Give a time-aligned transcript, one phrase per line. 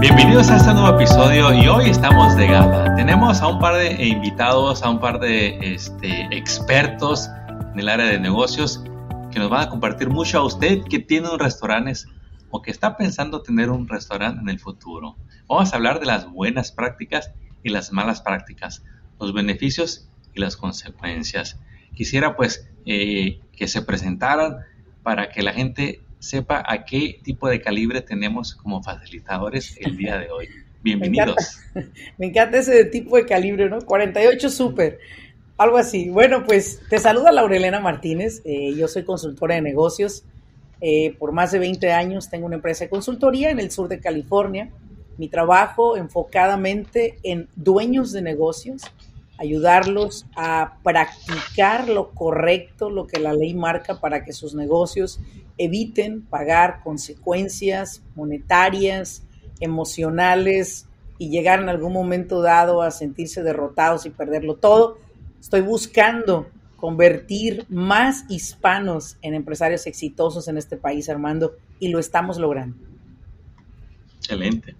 [0.00, 2.94] Bienvenidos a este nuevo episodio y hoy estamos de gala.
[2.94, 7.28] Tenemos a un par de invitados, a un par de este, expertos
[7.74, 8.82] en el área de negocios
[9.30, 11.92] que nos van a compartir mucho a usted que tiene un restaurante
[12.48, 15.18] o que está pensando tener un restaurante en el futuro.
[15.46, 17.32] Vamos a hablar de las buenas prácticas
[17.62, 18.82] y las malas prácticas,
[19.20, 21.60] los beneficios y las consecuencias.
[21.94, 24.60] Quisiera pues eh, que se presentaran
[25.02, 30.18] para que la gente sepa a qué tipo de calibre tenemos como facilitadores el día
[30.18, 30.48] de hoy.
[30.82, 31.58] Bienvenidos.
[32.16, 33.80] Me encanta, ese tipo de calibre, ¿no?
[33.80, 34.98] 48 Super,
[35.58, 36.08] algo así.
[36.08, 40.24] Bueno, pues te saluda Laurelena Martínez, eh, yo soy consultora de negocios.
[40.82, 44.00] Eh, por más de 20 años tengo una empresa de consultoría en el sur de
[44.00, 44.70] California.
[45.18, 48.82] Mi trabajo enfocadamente en dueños de negocios,
[49.40, 55.18] ayudarlos a practicar lo correcto, lo que la ley marca para que sus negocios
[55.56, 59.22] eviten pagar consecuencias monetarias,
[59.58, 60.86] emocionales
[61.18, 64.98] y llegar en algún momento dado a sentirse derrotados y perderlo todo.
[65.40, 72.38] Estoy buscando convertir más hispanos en empresarios exitosos en este país, Armando, y lo estamos
[72.38, 72.76] logrando.
[74.18, 74.76] Excelente.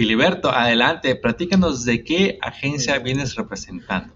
[0.00, 4.14] Filiberto, adelante, platícanos de qué agencia vienes representando.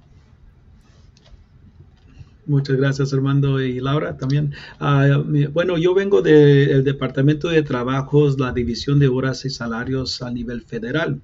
[2.47, 4.55] Muchas gracias, Armando y Laura también.
[4.81, 10.31] Ah, bueno, yo vengo del Departamento de Trabajos, la División de Horas y Salarios a
[10.31, 11.21] nivel federal.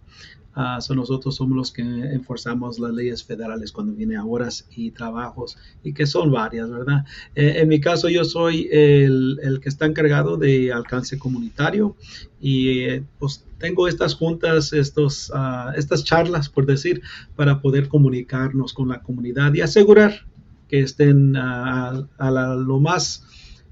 [0.57, 5.57] Uh, nosotros somos los que enforzamos las leyes federales cuando viene a horas y trabajos,
[5.85, 7.05] y que son varias, ¿verdad?
[7.37, 11.95] Eh, en mi caso, yo soy el, el, que está encargado de alcance comunitario
[12.41, 17.01] y eh, pues tengo estas juntas, estos, uh, estas charlas, por decir,
[17.37, 20.27] para poder comunicarnos con la comunidad y asegurar
[20.69, 23.25] que estén a, a lo más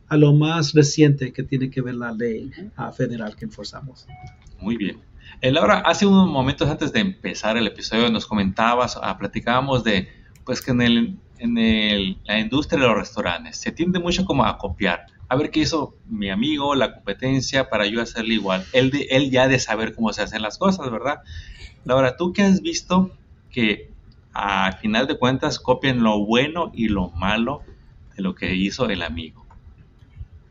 [0.08, 2.50] a lo más reciente que tiene que ver la ley
[2.96, 4.06] federal que enforzamos.
[4.58, 5.07] Muy bien.
[5.40, 10.08] Eh, Laura, hace unos momentos antes de empezar el episodio nos comentabas, ah, platicábamos de
[10.44, 14.44] pues que en, el, en el, la industria de los restaurantes se tiende mucho como
[14.44, 15.06] a copiar.
[15.28, 18.64] A ver qué hizo mi amigo, la competencia, para yo hacerle igual.
[18.72, 21.20] Él, de, él ya de saber cómo se hacen las cosas, ¿verdad?
[21.84, 23.10] Laura, ¿tú qué has visto
[23.50, 23.90] que
[24.32, 27.62] a final de cuentas copian lo bueno y lo malo
[28.16, 29.46] de lo que hizo el amigo?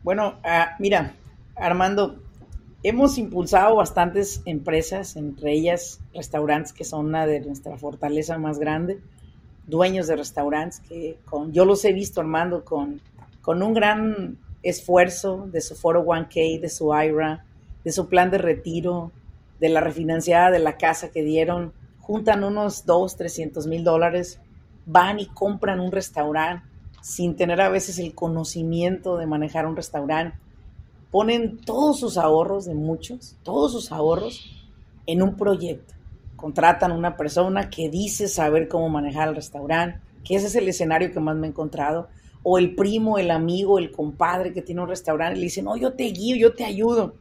[0.02, 1.14] Bueno, uh, mira,
[1.56, 2.22] Armando,
[2.82, 9.00] hemos impulsado bastantes empresas, entre ellas restaurantes que son una de nuestra fortaleza más grande,
[9.66, 13.00] dueños de restaurantes que con, yo los he visto armando con,
[13.42, 17.44] con un gran esfuerzo de su 401k, de su IRA,
[17.84, 19.12] de su plan de retiro,
[19.60, 24.40] de la refinanciada de la casa que dieron, juntan unos 2, 300 mil dólares,
[24.86, 26.66] van y compran un restaurante
[27.02, 30.36] sin tener a veces el conocimiento de manejar un restaurante
[31.10, 34.44] ponen todos sus ahorros de muchos, todos sus ahorros
[35.06, 35.94] en un proyecto.
[36.36, 41.12] Contratan una persona que dice saber cómo manejar el restaurante, que ese es el escenario
[41.12, 42.08] que más me he encontrado.
[42.42, 45.76] O el primo, el amigo, el compadre que tiene un restaurante y le dicen, no,
[45.76, 47.14] yo te guío, yo te ayudo.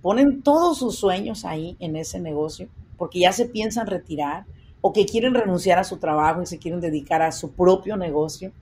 [0.00, 4.44] Ponen todos sus sueños ahí en ese negocio porque ya se piensan retirar
[4.82, 8.52] o que quieren renunciar a su trabajo y se quieren dedicar a su propio negocio.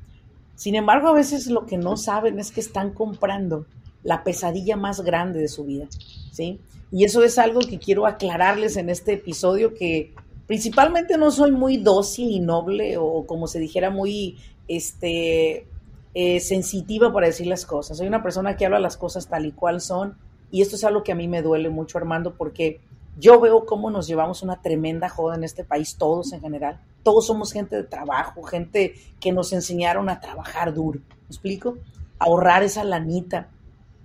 [0.54, 3.66] Sin embargo, a veces lo que no saben es que están comprando
[4.02, 5.86] la pesadilla más grande de su vida,
[6.32, 6.60] ¿sí?
[6.90, 10.14] Y eso es algo que quiero aclararles en este episodio que
[10.46, 15.66] principalmente no soy muy dócil y noble o como se dijera muy este
[16.14, 17.98] eh, sensitiva para decir las cosas.
[17.98, 20.16] Soy una persona que habla las cosas tal y cual son
[20.50, 22.80] y esto es algo que a mí me duele mucho, Armando, porque
[23.18, 26.80] yo veo cómo nos llevamos una tremenda joda en este país, todos en general.
[27.02, 31.00] Todos somos gente de trabajo, gente que nos enseñaron a trabajar duro.
[31.00, 31.76] ¿Me explico?
[32.18, 33.48] ahorrar esa lanita,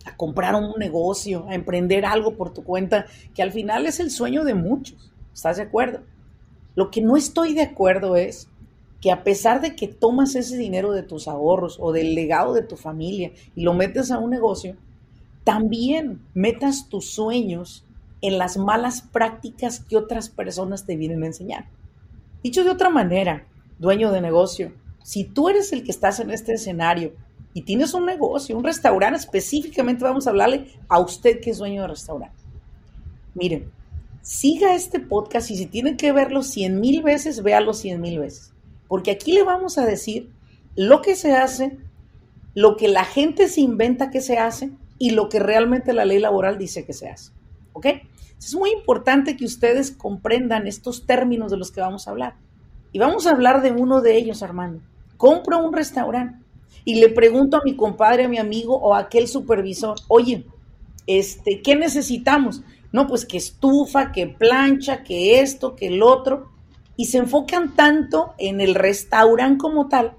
[0.05, 4.11] a comprar un negocio, a emprender algo por tu cuenta, que al final es el
[4.11, 5.11] sueño de muchos.
[5.33, 6.01] ¿Estás de acuerdo?
[6.75, 8.47] Lo que no estoy de acuerdo es
[9.01, 12.63] que a pesar de que tomas ese dinero de tus ahorros o del legado de
[12.63, 14.77] tu familia y lo metes a un negocio,
[15.43, 17.85] también metas tus sueños
[18.21, 21.65] en las malas prácticas que otras personas te vienen a enseñar.
[22.41, 23.45] Dicho de otra manera,
[23.77, 24.71] dueño de negocio,
[25.03, 27.13] si tú eres el que estás en este escenario
[27.53, 31.83] y tienes un negocio, un restaurante, específicamente vamos a hablarle a usted que es dueño
[31.83, 32.35] de restaurante.
[33.35, 33.71] Miren,
[34.21, 38.53] siga este podcast y si tiene que verlo cien mil veces, véalo cien mil veces.
[38.87, 40.29] Porque aquí le vamos a decir
[40.75, 41.77] lo que se hace,
[42.55, 46.19] lo que la gente se inventa que se hace y lo que realmente la ley
[46.19, 47.31] laboral dice que se hace.
[47.73, 47.87] ¿Ok?
[48.37, 52.35] Es muy importante que ustedes comprendan estos términos de los que vamos a hablar.
[52.91, 54.81] Y vamos a hablar de uno de ellos, Armando.
[55.17, 56.42] Compro un restaurante
[56.85, 60.45] y le pregunto a mi compadre, a mi amigo o a aquel supervisor, oye,
[61.07, 62.61] este, ¿qué necesitamos?
[62.91, 66.51] No, pues que estufa, que plancha, que esto, que el otro.
[66.95, 70.13] Y se enfocan tanto en el restaurante como tal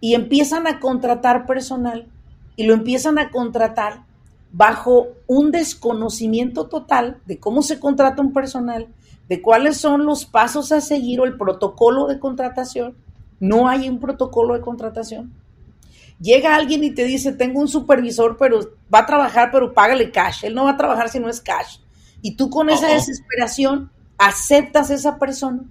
[0.00, 2.08] y empiezan a contratar personal
[2.56, 4.04] y lo empiezan a contratar
[4.52, 8.88] bajo un desconocimiento total de cómo se contrata un personal,
[9.28, 12.96] de cuáles son los pasos a seguir o el protocolo de contratación.
[13.38, 15.32] No hay un protocolo de contratación.
[16.22, 18.60] Llega alguien y te dice, tengo un supervisor, pero
[18.92, 20.44] va a trabajar, pero págale cash.
[20.44, 21.78] Él no va a trabajar si no es cash.
[22.22, 25.64] Y tú con esa desesperación aceptas a esa persona,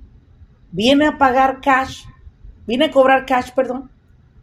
[0.72, 2.04] viene a pagar cash,
[2.68, 3.90] viene a cobrar cash, perdón,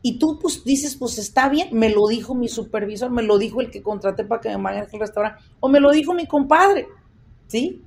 [0.01, 3.61] y tú pues dices, pues está bien, me lo dijo mi supervisor, me lo dijo
[3.61, 6.89] el que contraté para que me maneje el restaurante, o me lo dijo mi compadre,
[7.49, 7.83] ¿sí?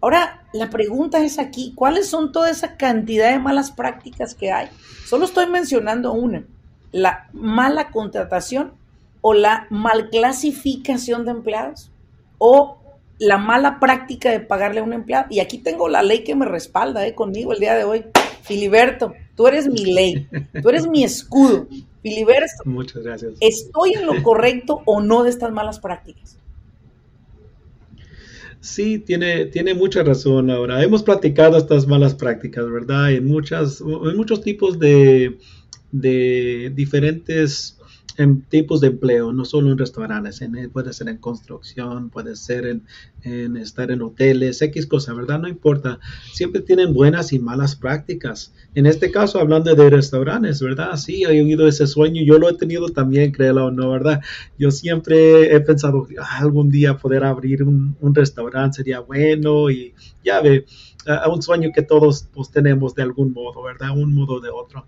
[0.00, 4.70] Ahora, la pregunta es aquí, ¿cuáles son toda esa cantidad de malas prácticas que hay?
[5.04, 6.46] Solo estoy mencionando una,
[6.92, 8.72] la mala contratación
[9.20, 11.90] o la malclasificación de empleados
[12.38, 12.78] o
[13.18, 15.26] la mala práctica de pagarle a un empleado.
[15.30, 17.14] Y aquí tengo la ley que me respalda ¿eh?
[17.14, 18.04] conmigo el día de hoy.
[18.42, 20.26] Filiberto, tú eres mi ley,
[20.62, 21.68] tú eres mi escudo.
[22.02, 23.34] Filiberto, muchas gracias.
[23.40, 26.38] ¿Estoy en lo correcto o no de estas malas prácticas?
[28.60, 30.82] Sí, tiene, tiene mucha razón ahora.
[30.82, 33.12] Hemos platicado estas malas prácticas, ¿verdad?
[33.12, 35.38] En, muchas, en muchos tipos de,
[35.92, 37.80] de diferentes
[38.20, 42.66] en tipos de empleo, no solo en restaurantes, en, puede ser en construcción, puede ser
[43.24, 45.40] en, estar en hoteles, X cosa, ¿verdad?
[45.40, 45.98] No importa,
[46.32, 48.52] siempre tienen buenas y malas prácticas.
[48.74, 50.96] En este caso, hablando de restaurantes, ¿verdad?
[50.96, 54.20] Sí, he oído ese sueño, yo lo he tenido también, créelo o no, ¿verdad?
[54.58, 59.94] Yo siempre he pensado, ah, algún día poder abrir un, restaurante sería bueno y
[60.24, 60.66] ya ve,
[61.06, 63.96] uh, un sueño que todos pues, tenemos de algún modo, ¿verdad?
[63.96, 64.86] Un modo de otro.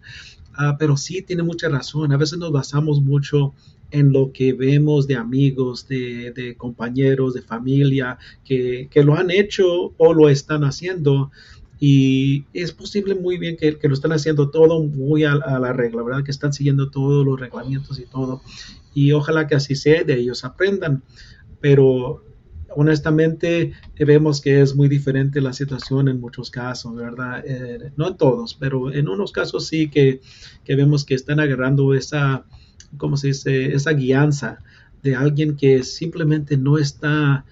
[0.59, 2.13] Uh, pero sí tiene mucha razón.
[2.13, 3.55] A veces nos basamos mucho
[3.91, 9.93] en lo que vemos de amigos, de, compañeros, de familia, que, que, lo han hecho
[9.97, 11.31] o lo están haciendo.
[11.79, 15.73] Y es posible muy bien que, que lo están haciendo todo muy a, a, la
[15.73, 16.25] regla, ¿verdad?
[16.25, 18.41] Que están siguiendo todos los reglamentos y todo.
[18.95, 21.03] Y ojalá que así sea, de ellos aprendan.
[21.61, 22.23] Pero
[22.77, 27.43] honestamente vemos que es muy diferente la situación en muchos casos, ¿verdad?
[27.47, 30.21] Eh, no en todos, pero en unos casos sí que,
[30.65, 32.45] que, vemos que están agarrando esa,
[32.97, 33.75] ¿cómo se dice?
[33.75, 34.59] Esa guianza
[35.03, 37.45] de alguien que simplemente no está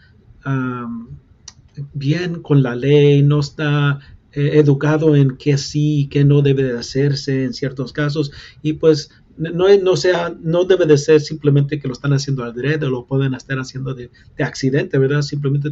[1.93, 4.01] bien con la ley, no está
[4.33, 8.31] eh, educado en qué sí qué no debe de hacerse en ciertos casos
[8.63, 12.55] y pues no, no, sea, no debe de ser simplemente que lo están haciendo al
[12.55, 15.23] derecho, lo pueden estar haciendo de, de, accidente, ¿verdad?
[15.23, 15.71] Simplemente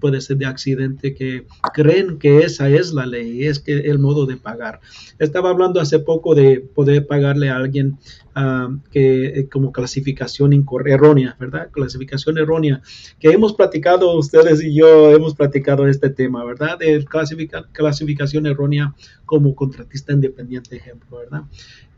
[0.00, 4.26] puede ser de accidente que creen que esa es la ley, es que el modo
[4.26, 4.80] de pagar.
[5.18, 7.98] Estaba hablando hace poco de poder pagarle a alguien
[8.36, 10.52] uh, que eh, como clasificación
[10.86, 11.70] errónea, ¿verdad?
[11.70, 12.82] Clasificación errónea,
[13.18, 16.78] que hemos platicado, ustedes y yo hemos platicado este tema, ¿verdad?
[16.78, 21.42] De clasifica, clasificación errónea como contratista independiente, ejemplo, ¿verdad?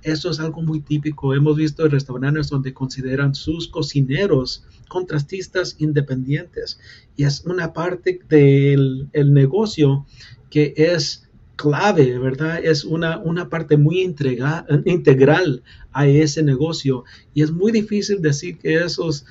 [0.02, 1.35] Eso es algo muy típico.
[1.35, 6.80] Hemos visto restaurantes donde consideran sus cocineros contrastistas independientes.
[7.16, 7.89] Y es una parte
[8.28, 10.06] del el negocio
[10.50, 12.64] que es clave, ¿verdad?
[12.64, 17.04] Es una, una parte muy integra, integral a ese negocio.
[17.35, 19.26] Y es muy difícil decir que esos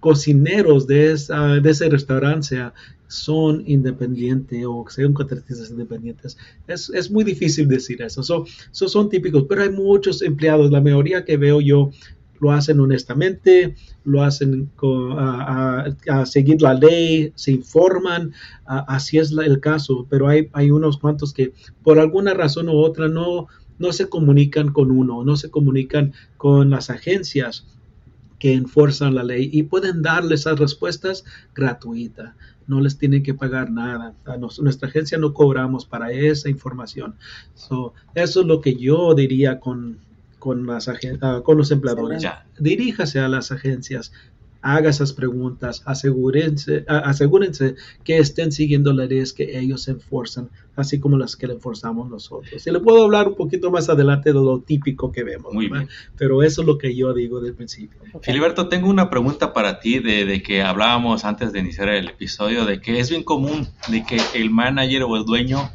[0.00, 2.56] cocineros de, esa, de ese restaurante
[3.06, 6.38] son independientes o sean contratistas independientes.
[6.66, 8.22] Es, es, muy difícil decir eso.
[8.22, 11.90] Son típicos, pero hay muchos empleados, la mayoría que veo yo
[12.42, 14.68] lo hacen honestamente, lo hacen
[15.16, 15.94] a,
[16.24, 18.32] seguir la ley, se informan,
[18.66, 21.52] así es el caso, pero hay, unos cuantos que
[21.84, 23.46] por alguna razón u otra no,
[23.78, 27.64] no se comunican con uno, no se comunican con las agencias
[28.40, 32.34] que enforzan la ley y pueden darle esas respuestas gratuitas.
[32.66, 34.14] No les tienen que pagar nada.
[34.60, 37.14] Nuestra agencia no cobramos para esa información.
[37.54, 39.98] So, eso es lo que yo diría con,
[40.42, 42.24] con, las uh, con los empleadores.
[42.58, 44.12] Diríjase a las agencias.
[44.60, 51.16] haga esas preguntas, asegúrense, asegúrense que estén siguiendo las leyes que ellos enforzan, así como
[51.16, 52.66] las que le enforzamos nosotros.
[52.66, 55.88] Y le puedo hablar un poquito más adelante de lo típico que vemos, Muy bien.
[56.16, 58.00] pero eso es lo que yo digo del principio.
[58.20, 62.64] Filiberto, tengo una pregunta para ti de, de, que hablábamos antes de iniciar el episodio,
[62.64, 65.70] de que es bien común de que el manager o el dueño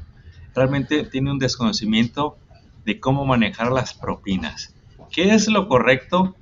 [0.54, 2.38] realmente tiene un desconocimiento
[2.88, 4.74] de cómo manejar las propinas.
[5.12, 6.38] ¿Qué es lo correcto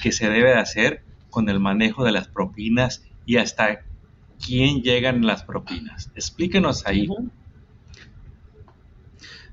[0.00, 3.80] que se debe hacer con el manejo de las propinas y hasta
[4.46, 6.12] quién llegan las propinas?
[6.14, 7.08] Explíquenos ahí.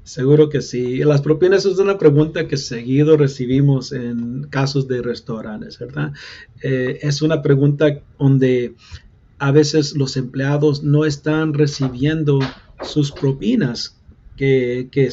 [0.03, 0.99] Seguro que sí.
[0.99, 6.13] Las propinas es una pregunta que seguido recibimos en casos de restaurantes, ¿verdad?
[6.61, 8.75] Eh, es una pregunta donde
[9.39, 12.37] a veces los empleados no están recibiendo
[12.83, 13.99] sus propinas
[14.37, 15.09] que, que,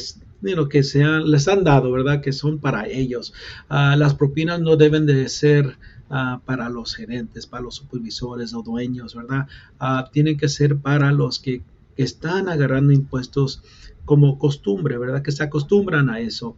[0.69, 2.21] que sean, les han dado, ¿verdad?
[2.21, 3.33] Que son para ellos.
[3.69, 5.77] Ah, las propinas no deben de ser
[6.09, 9.47] ah, para los gerentes, para los supervisores o dueños, ¿verdad?
[9.79, 11.63] Ah, tienen que ser para los que
[11.95, 13.61] están agarrando impuestos
[14.05, 15.21] como costumbre, ¿verdad?
[15.21, 16.57] Que se acostumbran a eso.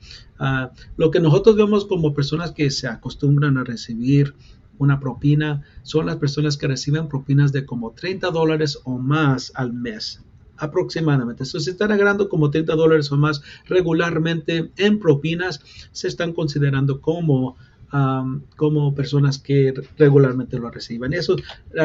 [0.98, 4.34] lo que nosotros vemos como personas que se acostumbran a recibir
[4.80, 9.74] una propina son las personas que reciben propinas de como 30 dólares o más al
[9.74, 10.26] mes
[10.58, 11.46] aproximadamente.
[11.46, 17.58] si están agarrando como 30 dólares o más regularmente en propinas, se están considerando como,
[18.56, 21.14] como personas que regularmente lo reciben.
[21.14, 21.36] Eso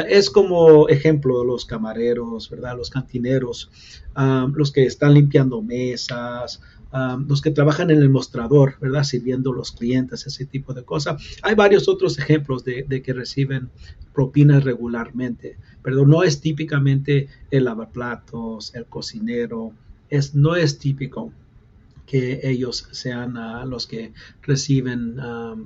[0.08, 2.76] es como ejemplo los camareros, ¿verdad?
[2.76, 3.70] Los cantineros,
[4.54, 6.60] los que están limpiando mesas,
[6.92, 9.04] los que trabajan en el mostrador, ¿verdad?
[9.04, 11.22] Sirviendo los clientes, ese tipo de cosas.
[11.42, 13.70] Hay varios otros ejemplos de, que reciben
[14.12, 19.72] propinas regularmente, pero no es típicamente el lavaplatos, el cocinero,
[20.08, 21.32] es, no es típico
[22.06, 25.16] que ellos sean ah, los que reciben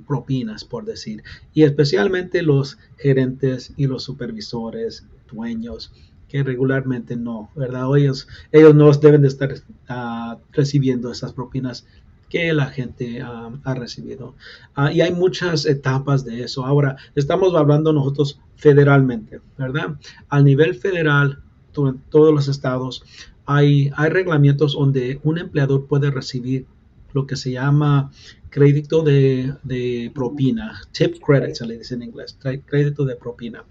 [0.07, 1.23] propinas, por decir.
[1.55, 5.91] Y especialmente los gerentes y los supervisores, dueños,
[6.27, 7.95] que regularmente no, ¿verdad?
[7.97, 9.53] Ellos, ellos no deben de estar
[9.87, 11.85] ah, recibiendo esas propinas
[12.29, 14.35] que la gente ah, ha recibido.
[14.75, 16.65] Ah, y hay muchas etapas de eso.
[16.65, 19.95] Ahora, estamos hablando nosotros federalmente, ¿verdad?
[20.29, 21.41] Al nivel federal,
[21.77, 23.03] en todos los estados,
[23.45, 26.65] hay, hay reglamentos donde un empleador puede recibir
[27.13, 28.11] lo que se llama
[28.49, 33.63] crédito de, de propina, tip credit, se le dice en inglés, crédito de propina.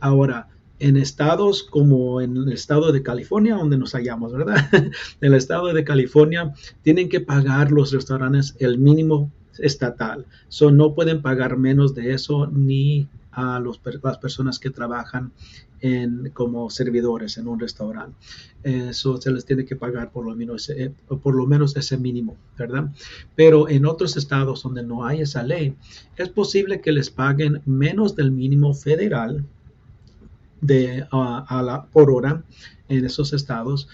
[0.00, 0.48] Ahora,
[0.80, 4.68] en estados como en el estado de California, donde nos hallamos, ¿verdad?
[4.72, 10.26] en el estado de California tienen que pagar los restaurantes el mínimo estatal.
[10.48, 15.32] So, no pueden pagar menos de eso ni a las personas que trabajan
[16.34, 18.16] como servidores en un restaurante.
[18.62, 22.90] Eso se les tiene que pagar eh, por lo menos ese mínimo, ¿verdad?
[23.34, 25.74] Pero en otros estados donde no hay esa ley,
[26.16, 29.46] es posible que les paguen menos del mínimo federal,
[30.60, 32.42] de, a la, por hora
[32.88, 33.88] en esos estados,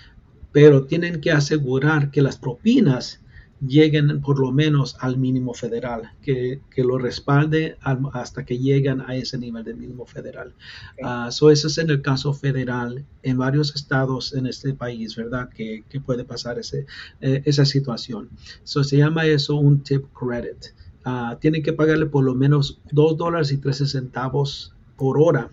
[0.52, 3.20] pero tienen que asegurar que las propinas
[3.60, 7.76] lleguen por lo menos al mínimo federal, que, que lo respalde
[8.12, 10.54] hasta que lleguen a ese nivel de mínimo federal.
[11.02, 15.48] Ah, eso es en el caso federal en varios estados en este país, ¿verdad?
[15.48, 16.86] Que, que puede pasar ese,
[17.20, 18.28] eh, esa situación.
[18.64, 20.74] So, se llama eso un tip credit.
[21.04, 25.50] Uh, tienen que pagarle por lo menos 2 dólares y 13 centavos por hora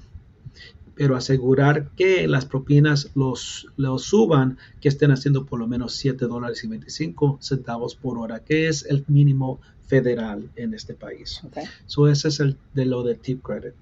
[0.96, 6.26] pero asegurar que las propinas los, los suban, que estén haciendo por lo menos 7
[6.26, 11.42] dólares y 25 centavos por hora, que es el mínimo federal en este país.
[11.44, 11.66] Okay.
[12.12, 13.74] ese es el de lo de tip credit.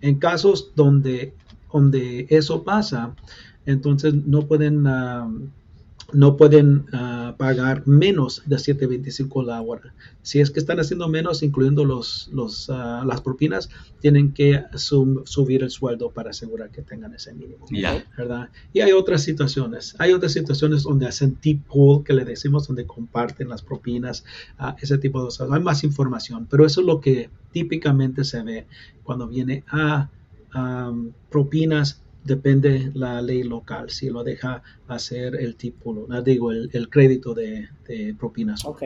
[0.00, 1.34] En casos donde,
[1.72, 3.14] donde eso pasa,
[3.66, 5.50] entonces no pueden um,
[6.12, 9.94] no pueden ah, pagar menos de 7.25 la hora.
[10.22, 13.68] Si es que están haciendo menos, incluyendo los, los ah, las propinas,
[14.00, 17.66] tienen que subir el sueldo para asegurar que tengan ese mínimo.
[18.16, 18.50] ¿verdad?
[18.72, 19.96] Y hay otras situaciones.
[19.98, 24.24] Hay otras situaciones donde hacen tip pool, que le decimos, donde comparten las propinas,
[24.60, 25.50] uh, ese tipo de cosas.
[25.50, 28.66] Hay más información, pero eso es lo que típicamente se ve
[29.02, 30.10] cuando viene a
[31.30, 37.68] propinas depende la ley local, si lo deja hacer el tipo, digo, el, crédito de,
[38.18, 38.64] propinas.
[38.64, 38.82] Ok.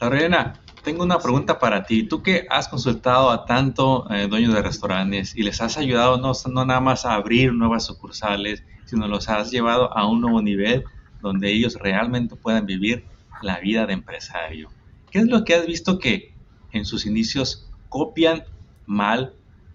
[0.00, 2.02] Lorena, tengo una pregunta para ti.
[2.02, 6.32] Tú que has consultado a tanto eh, dueños de restaurantes y les has ayudado no,
[6.50, 10.84] no nada más a abrir nuevas sucursales, sino los has llevado a un nuevo nivel
[11.20, 13.04] donde ellos realmente puedan vivir
[13.42, 14.70] la vida de empresario.
[15.10, 16.32] ¿Qué es lo que has visto que
[16.72, 18.44] en sus inicios copian
[18.86, 19.34] mal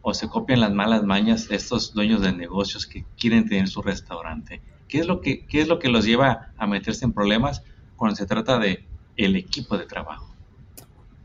[0.10, 3.82] o se copian las malas mañas de estos dueños de negocios que quieren tener su
[3.82, 4.62] restaurante.
[4.88, 7.62] ¿Qué es lo que, qué es lo que los lleva a meterse en problemas
[7.98, 8.86] cuando se trata de
[9.18, 10.34] el equipo de trabajo?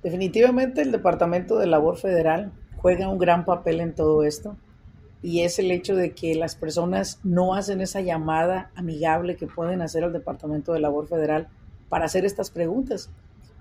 [0.03, 4.57] Definitivamente el Departamento de Labor Federal juega un gran papel en todo esto
[5.23, 9.81] y es el hecho de que las personas no hacen esa llamada amigable que pueden
[9.81, 11.47] hacer al Departamento de Labor Federal
[11.89, 13.11] para hacer estas preguntas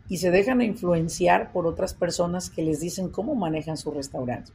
[0.10, 4.51] y se dejan influenciar por otras personas que les dicen cómo manejan su restaurante.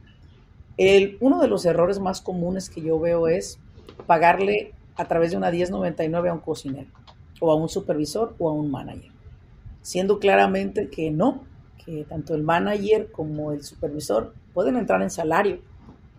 [1.19, 3.59] Uno de los errores más comunes que yo veo es
[4.05, 6.89] pagarle a través de una 1099 a un cocinero
[7.39, 9.11] o a un supervisor o a un manager,
[9.81, 11.43] siendo claramente que no,
[11.83, 15.59] que tanto el manager como el supervisor pueden entrar en salario,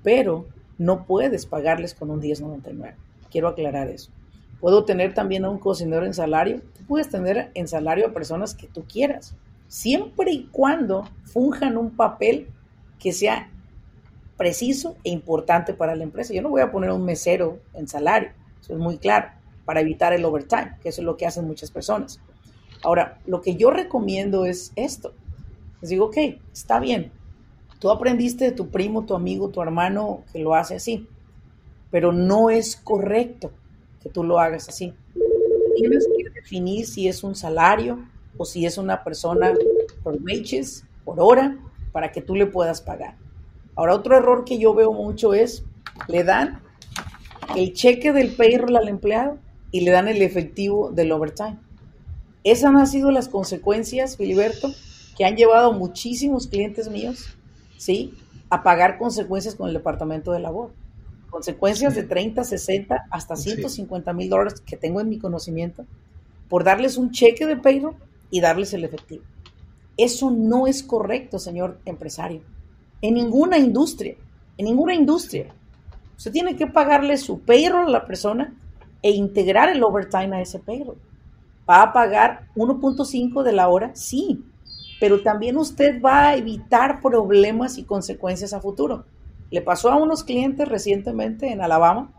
[0.03, 0.47] pero
[0.77, 2.97] no puedes pagarles con un 1099.
[3.31, 4.11] Quiero aclarar eso.
[4.61, 6.63] Puedo tener también a un cocinero en salario.
[6.77, 9.35] Tú puedes tener en salario a personas que tú quieras,
[9.69, 12.49] siempre y cuando funjan un papel
[12.99, 13.51] que sea
[14.39, 16.33] preciso e importante para la empresa.
[16.33, 19.29] Yo no voy a poner un mesero en salario, eso es muy claro,
[19.67, 22.19] para evitar el overtime, que eso es lo que hacen muchas personas.
[22.83, 25.13] Ahora, lo que yo recomiendo es esto.
[25.83, 26.17] Les digo, ok,
[26.53, 27.13] está bien,
[27.79, 31.07] Tú aprendiste de tu primo, tu amigo, tu hermano que lo hace así,
[31.91, 33.53] pero no es correcto
[34.03, 34.95] que tú lo hagas así.
[35.77, 38.01] Tienes que definir si es un salario
[38.37, 39.55] o si es una persona
[40.03, 41.57] por wages, por hora,
[41.93, 43.17] para que tú le puedas pagar.
[43.79, 45.63] Ahora, otro error que yo veo mucho es,
[46.09, 46.61] le dan
[47.55, 49.39] el cheque del payroll al empleado
[49.71, 51.61] y le dan el efectivo del overtime.
[52.43, 54.69] Esas han sido las consecuencias, Filiberto,
[55.17, 57.39] que han llevado a muchísimos clientes míos
[57.77, 58.15] ¿sí?
[58.51, 60.73] A pagar consecuencias con el Departamento de Labor.
[61.31, 65.87] Consecuencias de 30, 60, hasta 150 mil dólares que tengo en mi conocimiento
[66.49, 67.95] por darles un cheque de payroll
[68.29, 69.23] y darles el efectivo.
[69.97, 72.43] Eso no es correcto, señor empresario.
[73.01, 74.17] En ninguna industria,
[74.57, 75.55] en ninguna industria.
[76.17, 78.53] Usted tiene que pagarle su payroll a la persona
[79.03, 80.99] e integrar el overtime a ese payroll.
[81.69, 83.93] ¿Va a pagar 1.5 de la hora?
[83.95, 84.43] Sí,
[84.99, 89.05] pero también usted va a evitar problemas y consecuencias a futuro.
[89.51, 92.11] Le pasó a unos clientes recientemente en Alabama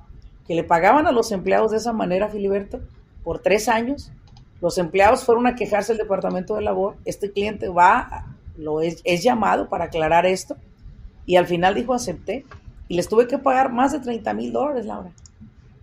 [0.48, 2.80] que le pagaban a los empleados de esa manera, Filiberto,
[3.24, 4.12] por tres años.
[4.62, 6.96] Los empleados fueron a quejarse al Departamento de Labor.
[7.04, 10.56] Este cliente va, lo es, es llamado para aclarar esto
[11.30, 12.44] y al final dijo acepté
[12.88, 15.12] y les tuve que pagar más de 30 mil dólares, Laura.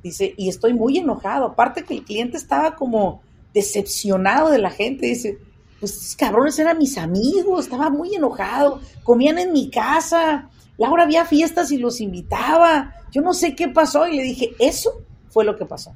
[0.03, 1.47] Dice, y estoy muy enojado.
[1.47, 3.23] Aparte que el cliente estaba como
[3.55, 5.07] decepcionado de la gente.
[5.07, 5.39] Dice,
[5.79, 11.71] pues cabrones eran mis amigos, estaba muy enojado, comían en mi casa, Laura había fiestas
[11.71, 14.91] y los invitaba, yo no sé qué pasó y le dije, eso
[15.29, 15.95] fue lo que pasó.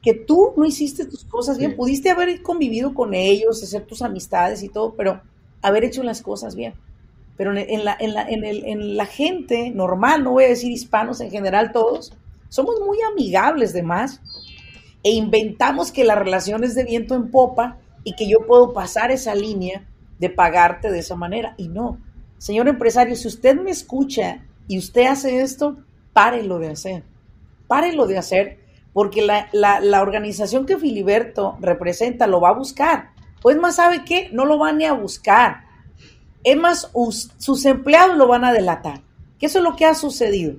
[0.00, 4.62] Que tú no hiciste tus cosas bien, pudiste haber convivido con ellos, hacer tus amistades
[4.62, 5.20] y todo, pero
[5.60, 6.72] haber hecho las cosas bien.
[7.40, 10.70] Pero en la, en la, en el, en la gente normal, no voy a decir
[10.70, 12.12] hispanos en general todos,
[12.50, 14.20] somos muy amigables de más
[15.02, 19.10] e inventamos que la relación es de viento en popa y que yo puedo pasar
[19.10, 21.54] esa línea de pagarte de esa manera.
[21.56, 21.98] Y no,
[22.36, 25.78] señor empresario, si usted me escucha y usted hace esto,
[26.12, 27.04] párelo de hacer.
[27.68, 28.58] Párelo de hacer,
[28.92, 33.12] porque la, la, organización que Filiberto representa lo va a buscar.
[33.40, 34.28] Pues más, ¿sabe qué?
[34.30, 35.69] No lo van ni a buscar.
[36.44, 36.90] Es más,
[37.38, 39.02] sus empleados lo van a delatar.
[39.38, 40.54] Que eso es lo que ha sucedido.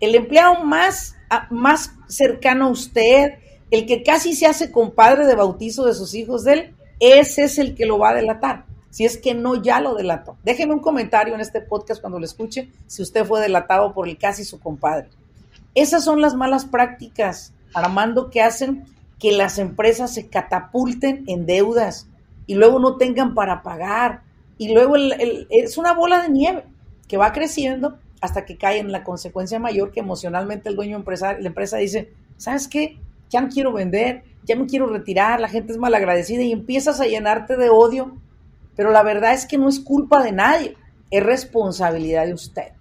[0.00, 1.16] El empleado más,
[1.50, 3.34] más cercano a usted,
[3.70, 7.58] el que casi se hace compadre de bautizo de sus hijos de él, ese es
[7.58, 8.64] el que lo va a delatar.
[8.90, 10.36] Si es que no ya lo delató.
[10.42, 14.16] Déjeme un comentario en este podcast cuando lo escuche si usted fue delatado por el
[14.16, 15.10] casi su compadre.
[15.74, 18.84] Esas son las malas prácticas, Armando, que hacen
[19.18, 22.08] que las empresas se catapulten en deudas
[22.46, 24.22] y luego no tengan para pagar.
[24.58, 26.64] Y luego es una bola de nieve
[27.08, 31.42] que va creciendo hasta que cae en la consecuencia mayor que emocionalmente el dueño empresario,
[31.42, 32.98] la empresa dice, ¿sabes qué?
[33.30, 37.06] Ya no quiero vender, ya me quiero retirar, la gente es malagradecida y empiezas a
[37.06, 38.16] llenarte de odio,
[38.74, 40.76] pero la verdad es que no es culpa de nadie,
[41.10, 42.72] es responsabilidad de usted.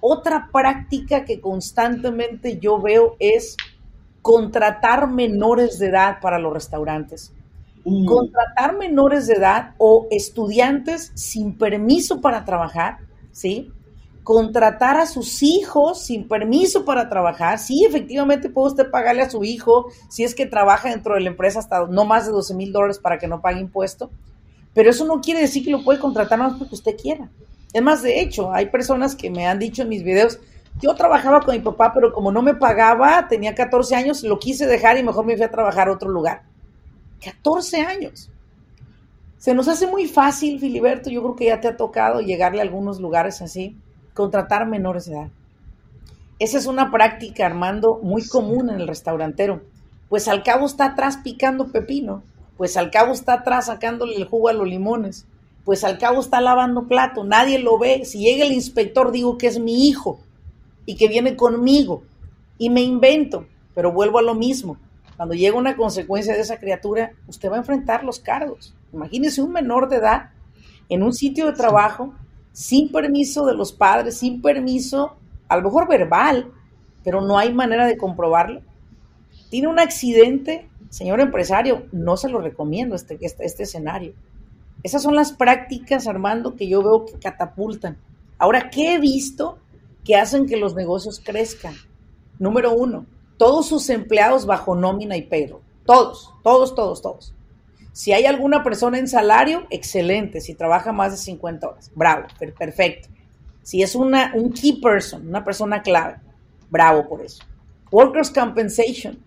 [0.00, 3.56] Otra práctica que constantemente yo veo es
[4.20, 7.32] contratar menores de edad para los restaurantes.
[7.84, 8.04] Uh.
[8.06, 12.98] Contratar menores de edad o estudiantes sin permiso para trabajar,
[13.32, 13.72] ¿sí?
[14.22, 17.58] contratar a sus hijos sin permiso para trabajar.
[17.58, 21.30] Sí, efectivamente puede usted pagarle a su hijo si es que trabaja dentro de la
[21.30, 24.10] empresa hasta no más de 12 mil dólares para que no pague impuesto.
[24.74, 27.30] Pero eso no quiere decir que lo puede contratar más porque usted quiera.
[27.72, 30.38] Es más, de hecho, hay personas que me han dicho en mis videos,
[30.80, 34.66] yo trabajaba con mi papá, pero como no me pagaba, tenía 14 años, lo quise
[34.66, 36.42] dejar y mejor me fui a trabajar a otro lugar.
[37.22, 38.30] 14 años.
[39.38, 42.62] Se nos hace muy fácil, Filiberto, yo creo que ya te ha tocado llegarle a
[42.62, 43.76] algunos lugares así
[44.14, 45.30] contratar menores de edad.
[46.38, 49.62] Esa es una práctica, Armando, muy común en el restaurantero.
[50.08, 52.22] Pues al cabo está atrás picando pepino,
[52.56, 55.26] pues al cabo está atrás sacándole el jugo a los limones.
[55.64, 58.04] pues al cabo está lavando plato, nadie lo ve.
[58.04, 60.18] Si llega el inspector, digo que es mi hijo
[60.86, 62.02] y que viene conmigo
[62.58, 64.76] y me invento, pero vuelvo a lo mismo.
[65.16, 68.74] Cuando llega una consecuencia de esa criatura, usted va a enfrentar los cargos.
[68.92, 70.30] Imagínese un menor de edad
[70.88, 72.14] en un sitio de trabajo
[72.52, 75.16] sin permiso de los padres, sin permiso,
[75.48, 76.52] a lo mejor verbal,
[77.02, 78.62] pero no hay manera de comprobarlo.
[79.50, 84.14] Tiene un accidente, señor empresario, no se lo recomiendo este, este, este escenario.
[84.82, 87.98] Esas son las prácticas, Armando, que yo veo que catapultan.
[88.38, 89.58] Ahora, ¿qué he visto
[90.04, 91.74] que hacen que los negocios crezcan?
[92.38, 95.62] Número uno, todos sus empleados bajo nómina y payroll.
[95.84, 97.34] Todos, todos, todos, todos.
[97.92, 100.40] Si hay alguna persona en salario, excelente.
[100.40, 102.26] Si trabaja más de 50 horas, bravo,
[102.58, 103.08] perfecto.
[103.62, 106.16] Si es una, un key person, una persona clave,
[106.70, 107.44] bravo por eso.
[107.90, 109.22] Workers' compensation,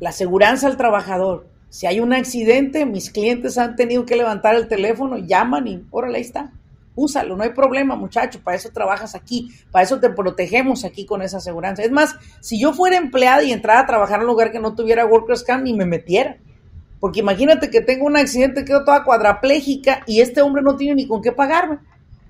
[0.00, 1.48] la aseguranza al trabajador.
[1.68, 6.16] Si hay un accidente, mis clientes han tenido que levantar el teléfono, llaman y órale,
[6.16, 6.52] ahí está.
[6.98, 11.22] Úsalo, no hay problema, muchacho, para eso trabajas aquí, para eso te protegemos aquí con
[11.22, 11.84] esa aseguranza.
[11.84, 14.74] Es más, si yo fuera empleada y entrara a trabajar en un lugar que no
[14.74, 16.38] tuviera Workers' Camp, ni me metiera.
[16.98, 21.06] Porque imagínate que tengo un accidente, quedo toda cuadraplégica y este hombre no tiene ni
[21.06, 21.78] con qué pagarme.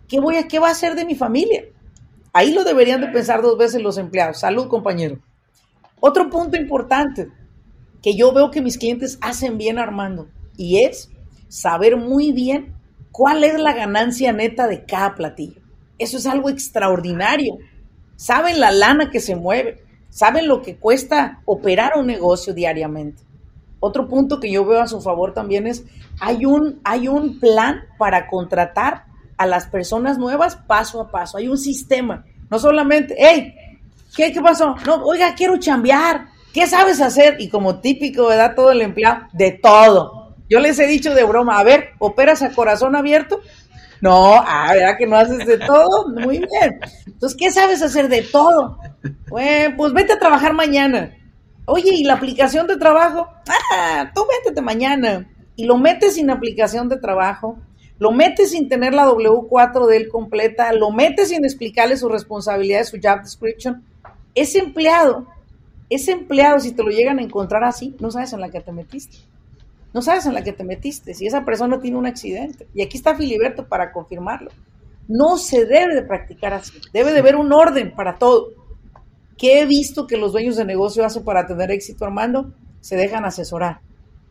[0.06, 1.64] ¿Qué, voy a, ¿Qué va a hacer de mi familia?
[2.34, 4.40] Ahí lo deberían de pensar dos veces los empleados.
[4.40, 5.18] Salud, compañero.
[5.98, 7.28] Otro punto importante
[8.02, 10.28] que yo veo que mis clientes hacen bien, Armando,
[10.58, 11.10] y es
[11.48, 12.74] saber muy bien
[13.18, 15.60] cuál es la ganancia neta de cada platillo.
[15.98, 17.58] Eso es algo extraordinario.
[18.14, 23.24] Saben la lana que se mueve, saben lo que cuesta operar un negocio diariamente.
[23.80, 25.84] Otro punto que yo veo a su favor también es,
[26.20, 31.38] hay un, hay un plan para contratar a las personas nuevas paso a paso.
[31.38, 32.24] Hay un sistema.
[32.48, 33.52] No solamente, hey,
[34.14, 34.76] ¿qué, pasó?
[34.86, 36.28] No, oiga, quiero chambear.
[36.54, 37.40] ¿Qué sabes hacer?
[37.40, 38.54] Y como típico, ¿verdad?
[38.54, 40.17] Todo el empleado, de todo.
[40.48, 43.40] Yo les he dicho de broma, a ver, ¿operas a corazón abierto?
[44.00, 46.08] No, ah, ¿verdad que no haces de todo?
[46.08, 46.80] Muy bien.
[47.06, 48.78] Entonces, ¿qué sabes hacer de todo?
[49.28, 51.14] Bueno, pues vete a trabajar mañana.
[51.66, 53.28] Oye, ¿y la aplicación de trabajo?
[53.72, 55.28] Ah, tú métete mañana.
[55.56, 57.58] Y lo metes sin aplicación de trabajo,
[57.98, 62.88] lo metes sin tener la W4 de él completa, lo metes sin explicarle sus responsabilidades,
[62.88, 63.82] su job description.
[64.36, 65.26] Ese empleado,
[65.90, 68.70] ese empleado, si te lo llegan a encontrar así, no sabes en la que te
[68.70, 69.18] metiste.
[69.94, 71.14] No sabes en la que te metiste.
[71.14, 72.68] Si esa persona tiene un accidente.
[72.74, 74.50] Y aquí está Filiberto para confirmarlo.
[75.08, 76.78] No se debe de practicar así.
[76.92, 78.50] Debe de haber un orden para todo.
[79.38, 82.52] ¿Qué he visto que los dueños de negocio hacen para tener éxito, Armando?
[82.80, 83.80] Se dejan asesorar,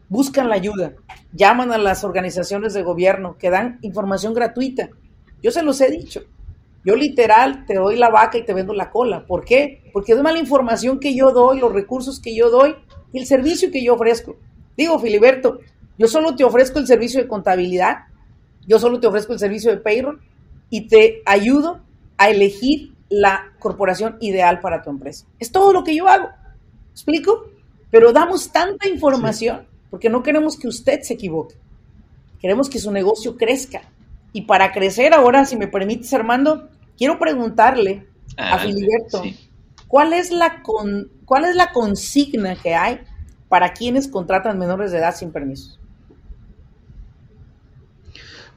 [0.10, 0.96] buscan la ayuda,
[1.32, 4.90] llaman a las organizaciones de gobierno que dan información gratuita.
[5.42, 6.24] Yo se los he dicho.
[6.84, 9.26] Yo literal te doy la vaca y te vendo la cola.
[9.26, 9.90] ¿Por qué?
[9.94, 12.76] Porque es la información que yo doy, los recursos que yo doy
[13.14, 14.36] y el servicio que yo ofrezco.
[14.78, 15.60] Digo, Filiberto,
[15.98, 18.06] yo solo te ofrezco el servicio de contabilidad,
[18.68, 20.22] yo solo te ofrezco el servicio de payroll
[20.70, 21.82] y te ayudo
[22.18, 25.26] a elegir la corporación ideal para tu empresa.
[25.40, 26.30] Es todo lo que yo hago.
[26.92, 27.50] ¿Explico?
[27.90, 31.56] Pero damos tanta información porque no queremos que usted se equivoque.
[32.40, 33.82] Queremos que su negocio crezca.
[34.34, 39.24] Y para crecer ahora, si me permites, Armando, quiero preguntarle a Filiberto,
[39.88, 40.62] ¿cuál, es la
[41.26, 43.00] ¿cuál es la consigna que hay
[43.50, 45.80] para quienes contratan menores de edad sin permisos?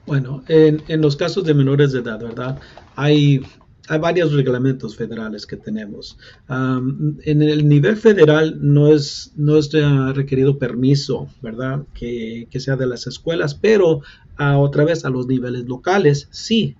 [0.06, 2.58] Bueno, en, en, los casos de menores de edad, ¿verdad?
[2.96, 3.42] Hay
[3.90, 6.16] hay varios reglamentos federales que tenemos.
[6.48, 9.72] en el nivel federal no es, no es
[10.14, 11.82] requerido permiso, ¿verdad?
[11.92, 14.02] Que, sea de las escuelas, pero
[14.36, 16.76] a, otra vez a los niveles locales, sí.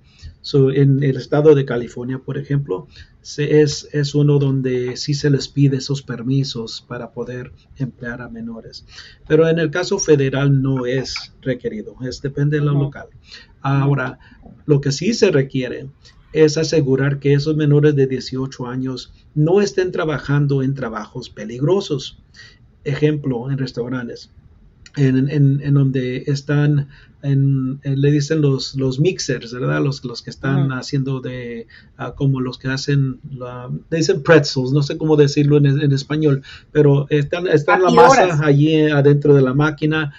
[0.73, 2.89] En el estado de California, por ejemplo,
[3.37, 8.87] es, es, uno donde sí se les pide esos permisos para poder emplear a menores.
[9.29, 13.09] Pero en el caso federal no es requerido, es depende de lo local.
[13.61, 14.19] Ahora,
[14.65, 15.89] lo que sí se requiere
[16.33, 22.23] es asegurar que esos menores de 18 años no estén trabajando en trabajos peligrosos.
[22.85, 24.31] Ejemplo, en restaurantes,
[24.97, 26.89] en, donde están,
[27.23, 29.83] le dicen los, los mixers, ¿verdad?
[29.83, 34.83] Los, los que están haciendo de, ah, como los que hacen, le dicen pretzels, no
[34.83, 40.13] sé cómo decirlo en, español, pero están, están la masa allí adentro de la máquina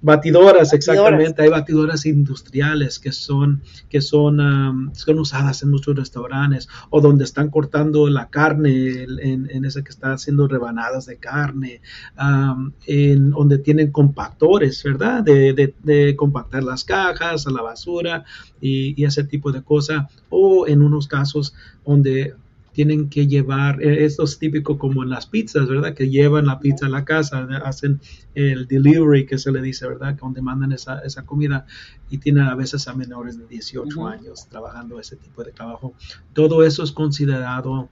[0.00, 1.42] Batidoras, exactamente.
[1.42, 7.50] Hay batidoras industriales que son, que son, son usadas en muchos restaurantes o donde están
[7.50, 11.80] cortando la carne, en, en ese que está haciendo rebanadas de carne,
[12.86, 15.24] en donde tienen compactores, ¿verdad?
[15.24, 18.24] De, de, compactar las cajas a la basura
[18.60, 20.06] y, y ese tipo de cosas.
[20.30, 22.34] O en unos casos donde
[22.78, 25.94] tienen que llevar, eh, esto es típico como en las pizzas, ¿verdad?
[25.94, 28.00] Que llevan la pizza a la casa, hacen
[28.36, 30.14] el delivery que se le dice, ¿verdad?
[30.14, 31.66] Donde mandan esa, esa comida
[32.08, 35.94] y tienen a veces a menores de 18 años trabajando ese tipo de trabajo.
[36.34, 37.88] Todo eso es considerado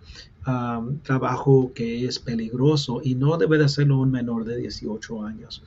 [1.03, 5.63] trabajo que es peligroso y no debe de hacerlo un menor de 18 años.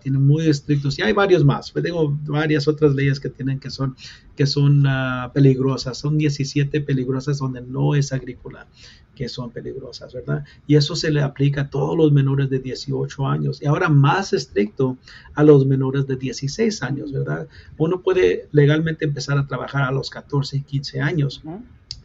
[0.00, 1.72] Tienen muy estrictos y hay varios más.
[1.72, 3.96] Tengo varias otras leyes que tienen que son,
[4.36, 5.98] que son ah, peligrosas.
[5.98, 8.68] Son 17 peligrosas donde no es agrícola
[9.16, 10.44] que son peligrosas, ¿verdad?
[10.66, 14.32] Y eso se le aplica a todos los menores de 18 años y ahora más
[14.32, 14.96] estricto
[15.34, 17.48] a los menores de 16 años, ¿verdad?
[17.76, 21.42] Uno puede legalmente empezar a trabajar a los 14 y 15 años,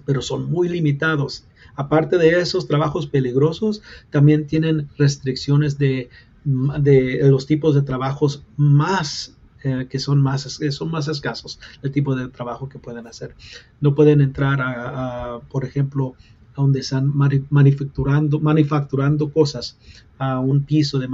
[0.05, 1.45] pero son muy limitados
[1.77, 6.09] Aparte de esos trabajos peligrosos, también tienen restricciones de,
[6.43, 12.29] los tipos de trabajos más eh, que son más, son más escasos, el tipo de
[12.29, 13.35] trabajo que pueden hacer.
[13.79, 16.15] No pueden entrar a, por ejemplo,
[16.55, 19.77] a donde están manufacturando, manufacturando cosas,
[20.17, 21.07] a un piso de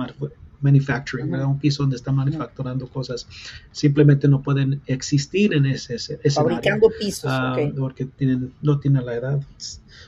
[0.64, 3.28] manufacturing, un piso donde están manufacturando cosas.
[3.72, 9.16] Simplemente no pueden existir en ese, ese Fabricando pisos, ah, porque tienen, no tienen la
[9.16, 9.42] edad.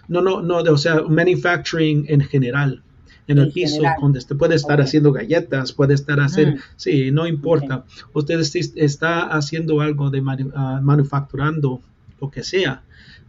[0.07, 2.81] No, no, no, o sea, manufacturing en general.
[3.27, 7.83] En, el piso, donde usted puede estar haciendo galletas, puede estar haciendo, sí, no importa.
[8.13, 8.39] Usted
[8.75, 10.23] está haciendo algo de
[10.55, 11.81] ah, manufacturando,
[12.21, 12.83] lo que sea.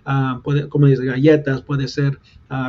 [0.09, 2.21] Ah, puede, como dice, galletas, puede ser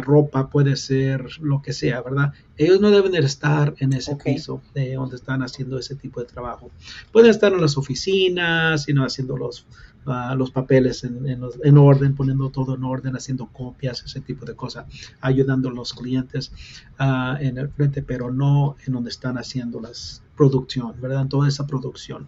[0.01, 2.33] ropa, puede ser lo que sea, ¿verdad?
[2.57, 6.71] Ellos no deben estar en ese piso de donde están haciendo ese tipo de trabajo.
[7.11, 9.67] Pueden estar en las oficinas, sino haciendo los,
[10.07, 14.87] ah, los papeles en, orden, poniendo todo en orden, haciendo copias, ese tipo de cosas,
[15.21, 16.51] ayudando a los clientes
[16.99, 21.23] uh, en el frente, pero no en donde están haciendo las producción, ¿verdad?
[21.23, 22.27] En toda esa producción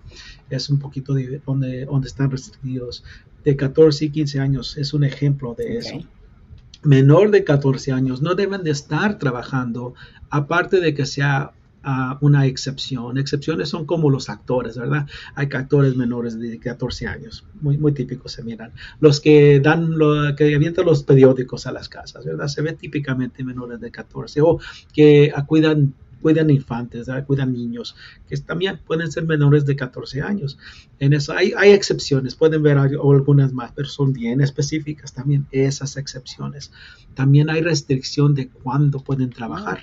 [0.50, 3.06] es un poquito de donde, donde están restringidos.
[3.44, 6.00] De 14 y 15 años es un ejemplo de eso
[6.84, 9.94] menor de 14 años no deben de estar trabajando,
[10.30, 11.52] aparte de que sea
[11.84, 13.18] ah, una excepción.
[13.18, 15.08] Excepciones son como los actores, ¿verdad?
[15.36, 18.72] Hay actores menores de 14 años, muy, muy típicos se miran.
[19.00, 22.48] Los que dan, lo, que avientan los periódicos a las casas, ¿verdad?
[22.48, 24.60] Se ve típicamente menores de 14 o
[24.94, 27.96] que cuidan cuidan infantes, cuidan niños,
[28.28, 30.58] que también pueden ser menores de 14 años.
[31.00, 35.98] En eso hay, hay excepciones, pueden ver algunas más, pero son bien específicas también esas
[35.98, 36.72] excepciones.
[37.14, 39.80] También hay restricción de cuándo pueden trabajar,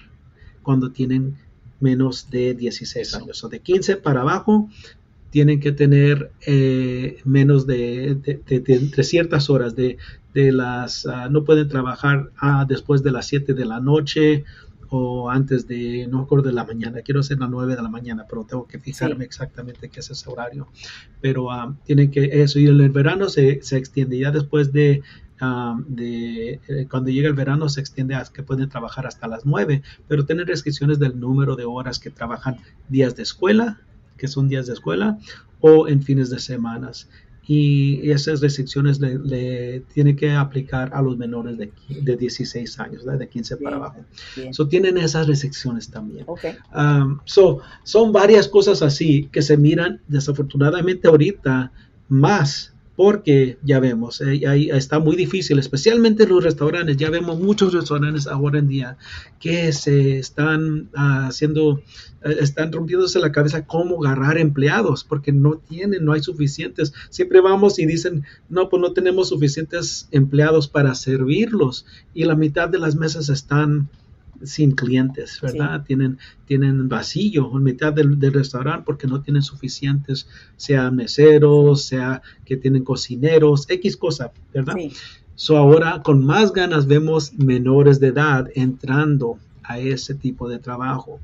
[0.63, 1.37] cuando tienen
[1.81, 4.69] menos de 16 años, o de 15 para abajo
[5.31, 9.99] tienen que tener eh, menos de, entre ciertas horas de,
[10.35, 14.45] las ah, no pueden trabajar ah, después de las 7 de la noche
[14.91, 18.25] o antes de, no recuerdo de la mañana, quiero hacer las 9 de la mañana,
[18.29, 20.69] pero tengo que fijarme exactamente qué es ese horario.
[21.21, 25.03] Pero um, tienen que eso, y el verano se, se extiende, ya después de,
[25.41, 29.47] um, de eh, cuando llega el verano se extiende a que pueden trabajar hasta las
[29.47, 33.81] 9, pero tienen restricciones del número de horas que trabajan días de escuela,
[34.17, 35.19] que son días de escuela,
[35.61, 37.09] o en fines de semanas
[37.49, 43.05] y esas restricciones le, le tiene que aplicar a los menores de, de 16 años,
[43.05, 44.05] de 15 para abajo.
[44.51, 46.27] So, tienen esas restricciones también.
[46.75, 51.71] Um, so, son varias cosas así que se miran desafortunadamente ahorita
[52.09, 54.41] más porque ya vemos, eh,
[54.73, 58.97] está muy difícil, especialmente en los restaurantes, ya vemos muchos restaurantes ahora en día
[59.39, 61.83] que se están ah, haciendo,
[62.25, 66.95] eh, están rompiéndose la cabeza cómo agarrar empleados, porque no tienen, no hay suficientes.
[67.11, 72.71] Siempre vamos y dicen, no, pues no tenemos suficientes empleados para servirlos y la mitad
[72.71, 73.91] de las mesas están
[74.43, 75.85] sin clientes, ¿verdad?
[75.85, 82.57] Tienen, tienen vacío en mitad del, restaurante porque no tienen suficientes, sea meseros, sea que
[82.57, 84.75] tienen cocineros, X cosa, ¿verdad?
[84.77, 84.93] Sí.
[85.35, 91.21] So ahora con más ganas vemos menores de edad entrando a ese tipo de trabajo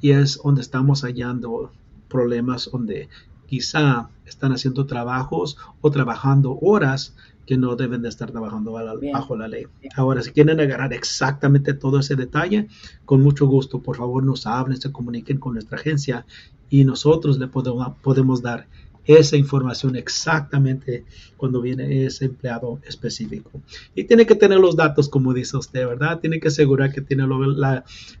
[0.00, 1.70] y es donde estamos hallando
[2.08, 3.08] problemas donde
[3.46, 7.14] quizá están haciendo trabajos o trabajando horas
[7.50, 9.66] que no deben de estar trabajando bajo la ley.
[9.96, 12.68] Ahora, si quieren agarrar exactamente todo ese detalle,
[13.04, 16.26] con mucho gusto, por favor nos hablen, se comuniquen con nuestra agencia
[16.68, 18.68] y nosotros le podemos, podemos dar
[19.06, 21.04] esa información exactamente
[21.36, 23.50] cuando viene ese empleado específico.
[23.94, 26.20] Y tiene que tener los datos, como dice usted, ¿verdad?
[26.20, 27.24] Tiene que asegurar que tiene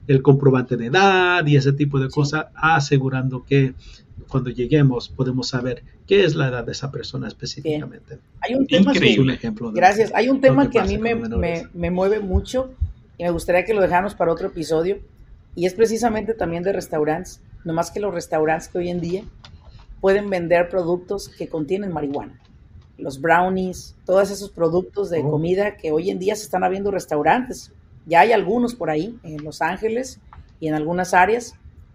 [0.06, 3.74] el comprobante de edad y ese tipo de cosas, asegurando que
[4.28, 8.18] cuando lleguemos podemos saber qué es la edad de esa persona específicamente.
[8.40, 10.12] Hay un tema que, un ejemplo gracias.
[10.14, 11.14] Hay un tema que, a mí me,
[11.74, 12.72] me, mueve mucho
[13.18, 14.98] y me gustaría que lo dejáramos para otro episodio
[15.54, 17.40] y es precisamente también de restaurantes.
[17.64, 19.24] No más que los restaurantes que hoy en día
[20.00, 22.38] pueden vender productos que contienen marihuana.
[22.98, 25.30] los brownies, todos esos productos de Oh.
[25.30, 27.72] comida que hoy en día se están abriendo restaurantes.
[28.04, 30.20] Ya hay algunos por ahí, en Los Ángeles
[30.60, 31.54] y en algunas áreas,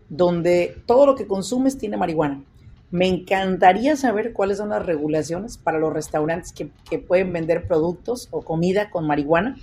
[0.09, 2.43] donde todo lo que consumes tiene marihuana.
[2.89, 8.27] Me encantaría saber cuáles son las regulaciones para los restaurantes que, que pueden vender productos
[8.31, 9.57] o comida con marihuana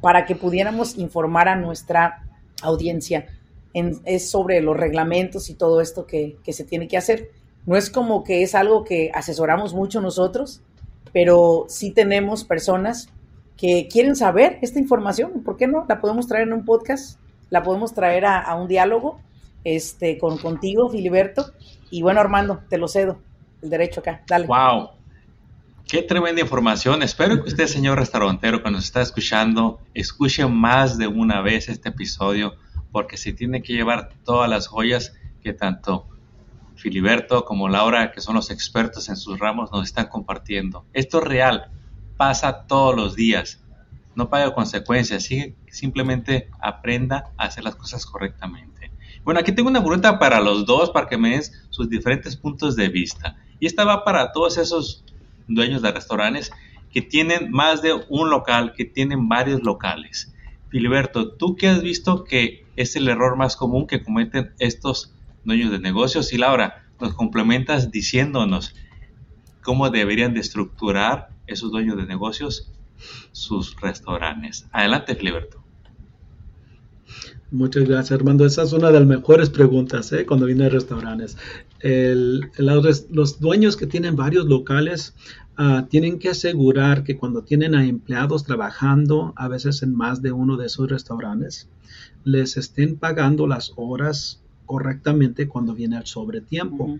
[0.00, 2.22] para que pudiéramos informar a nuestra
[2.62, 3.26] audiencia
[3.72, 7.30] en- es sobre los reglamentos y todo esto que, que se tiene que hacer.
[7.66, 10.60] No es como que es algo que asesoramos mucho nosotros,
[11.12, 13.08] pero sí tenemos personas
[13.56, 15.42] que quieren saber esta información.
[15.44, 15.86] ¿Por qué no?
[15.88, 17.18] La podemos traer en un podcast,
[17.50, 19.20] la podemos traer a, un diálogo
[19.62, 21.52] este, con, contigo, Filiberto.
[21.90, 23.18] Y bueno, Armando, te lo cedo,
[23.62, 24.22] el derecho acá.
[24.26, 24.46] Dale.
[24.46, 24.90] Wow.
[25.86, 27.02] Qué tremenda información.
[27.02, 31.90] Espero que usted, señor restaurantero, que nos está escuchando, escuche más de una vez este
[31.90, 32.54] episodio,
[32.90, 36.06] porque se tiene que llevar todas las joyas que tanto
[36.76, 40.84] Filiberto como Laura, que son los expertos en sus ramos, nos están compartiendo.
[40.92, 41.70] Esto es real,
[42.16, 43.60] pasa todos los días.
[44.14, 45.28] No pague consecuencias,
[45.70, 48.92] simplemente aprenda a hacer las cosas correctamente.
[49.24, 52.76] Bueno, aquí tengo una pregunta para los dos, para que me den sus diferentes puntos
[52.76, 53.36] de vista.
[53.58, 55.04] Y esta va para todos esos
[55.48, 56.52] dueños de restaurantes
[56.92, 60.32] que tienen más de un local, que tienen varios locales.
[60.68, 65.70] Filiberto, ¿tú qué has visto que es el error más común que cometen estos dueños
[65.70, 66.32] de negocios?
[66.32, 68.74] Y Laura, nos complementas diciéndonos
[69.62, 72.72] cómo deberían de estructurar esos dueños de negocios
[73.32, 74.66] sus restaurantes.
[74.72, 75.64] Adelante, Filiberto.
[77.50, 78.46] Muchas gracias, Armando.
[78.46, 80.26] Esa es una de las mejores preguntas ¿eh?
[80.26, 81.36] cuando viene a restaurantes.
[82.58, 85.14] Los, dueños que tienen varios locales
[85.56, 90.32] ah, tienen que asegurar que cuando tienen a empleados trabajando, a veces en más de
[90.32, 91.68] uno de esos restaurantes,
[92.24, 96.98] les estén pagando las horas correctamente cuando viene el sobretiempo.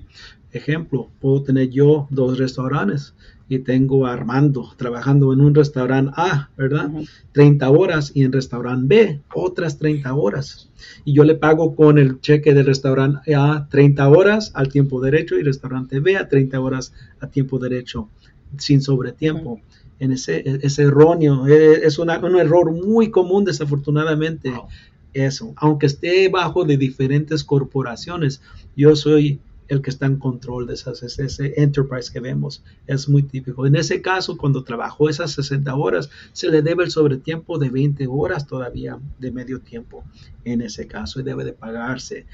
[0.50, 3.14] Ejemplo, puedo tener yo dos restaurantes
[3.48, 6.86] y tengo a Armando trabajando en un restaurante A, ¿verdad?
[6.88, 7.04] Ujú.
[7.32, 10.70] 30 horas y en restaurante B otras 30 horas.
[11.04, 15.36] Y yo le pago con el cheque del restaurante A 30 horas al tiempo derecho
[15.38, 18.10] y restaurante B a 30 horas a tiempo derecho
[18.58, 19.60] sin sobretiempo.
[19.98, 24.68] En ese, es erróneo, eh, es una- un error muy común desafortunadamente Wow.
[25.14, 25.54] Eso.
[25.56, 28.42] Aunque esté bajo de diferentes corporaciones,
[28.76, 32.62] yo soy el que está en control de esas, ese, enterprise que vemos.
[32.86, 33.66] Es muy típico.
[33.66, 38.06] En ese caso, cuando trabajó esas 60 horas, se le debe el sobretiempo de 20
[38.08, 40.04] horas todavía de medio tiempo.
[40.44, 42.26] En ese caso, y debe de pagarse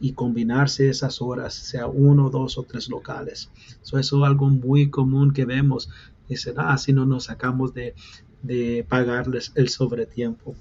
[0.00, 3.50] y combinarse esas horas, sea uno, dos o tres locales.
[3.82, 5.90] So, eso es algo muy común que vemos.
[6.28, 7.94] Dicen, ah, así no nos sacamos de,
[8.42, 10.54] de pagarles el sobretiempo.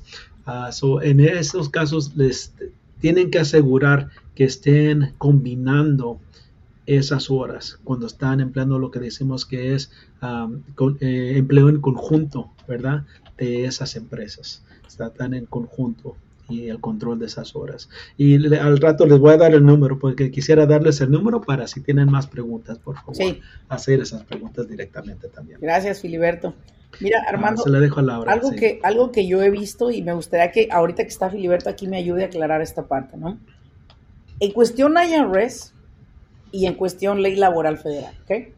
[0.46, 2.54] Ah, so, en esos casos les
[3.00, 6.20] tienen que asegurar que estén combinando
[6.86, 10.62] esas horas cuando están empleando lo que decimos que es um,
[11.02, 13.06] empleo en conjunto, ¿verdad?
[13.38, 14.64] De esas empresas.
[14.88, 16.16] Están en conjunto
[16.50, 17.90] y el control de esas horas.
[18.18, 21.42] Y le- al rato les voy a dar el número porque quisiera darles el número
[21.42, 23.42] para si tienen más preguntas, por favor, Sí.
[23.70, 25.60] hacer esas preguntas directamente también.
[25.62, 26.54] Gracias, Filiberto.
[27.02, 28.32] Mira, Ah, Armando, se la dejo a Laura.
[28.32, 28.56] algo, sí.
[28.56, 31.88] que, algo que yo he visto y me gustaría que ahorita que está Filiberto aquí
[31.88, 33.38] me ayude a aclarar esta parte, ¿no?
[34.40, 35.74] En cuestión IRS
[36.52, 38.54] y en cuestión ley laboral federal, ¿ok?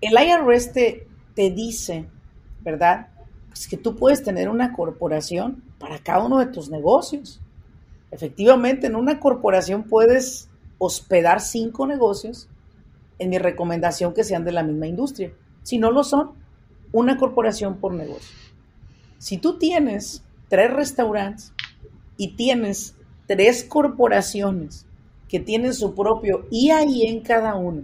[0.00, 2.06] El IRS te, te dice,
[2.62, 3.08] ¿verdad?
[3.48, 7.40] Pues que tú puedes tener una corporación para cada uno de tus negocios.
[8.12, 12.48] Efectivamente, en una corporación puedes hospedar cinco negocios,
[13.18, 15.32] en mi recomendación que sean de la misma industria.
[15.62, 16.30] Si no lo son,
[16.92, 18.36] una corporación por negocio.
[19.18, 21.52] Si tú tienes tres restaurantes
[22.16, 22.94] y tienes
[23.26, 24.86] tres corporaciones
[25.28, 27.82] que tienen su propio IAI en cada uno,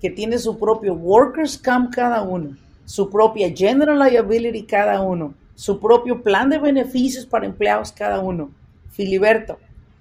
[0.00, 5.80] que tienen su propio Workers' Comp cada uno, su propia General Liability cada uno, su
[5.80, 8.50] propio plan de beneficios para empleados cada uno.
[8.90, 9.58] Filiberto,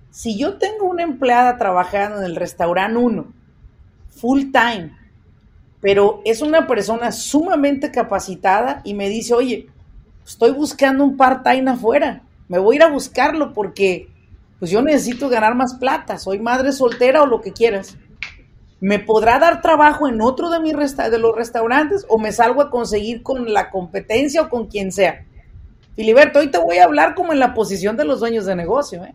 [0.10, 3.26] si yo tengo una empleada trabajando en el restaurante 1,
[4.10, 4.96] full time,
[5.82, 9.68] pero es una persona sumamente capacitada y me dice, oye,
[10.26, 14.08] estoy buscando un part-time afuera, me voy a ir a buscarlo porque
[14.60, 17.98] pues yo necesito ganar más plata, soy madre soltera o lo que quieras.
[18.80, 22.70] ¿Me podrá dar trabajo en otro de, mis de los restaurantes o me salgo a
[22.70, 25.26] conseguir con la competencia o con quien sea?
[25.96, 29.04] Filiberto, hoy te voy a hablar como en la posición de los dueños de negocio.
[29.04, 29.14] ¿eh?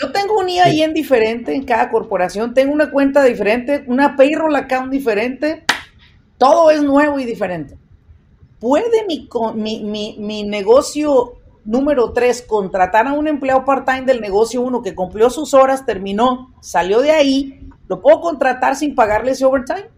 [0.00, 4.90] Yo tengo un IAIN diferente en cada corporación, tengo una cuenta diferente, una payroll account
[4.90, 5.64] diferente,
[6.38, 7.76] todo es nuevo y diferente.
[8.60, 11.34] ¿Puede mi, mi, mi, mi negocio
[11.64, 16.54] número 3 contratar a un empleado part-time del negocio 1 que cumplió sus horas, terminó,
[16.60, 17.68] salió de ahí?
[17.88, 19.88] ¿Lo puedo contratar sin pagarle ese overtime?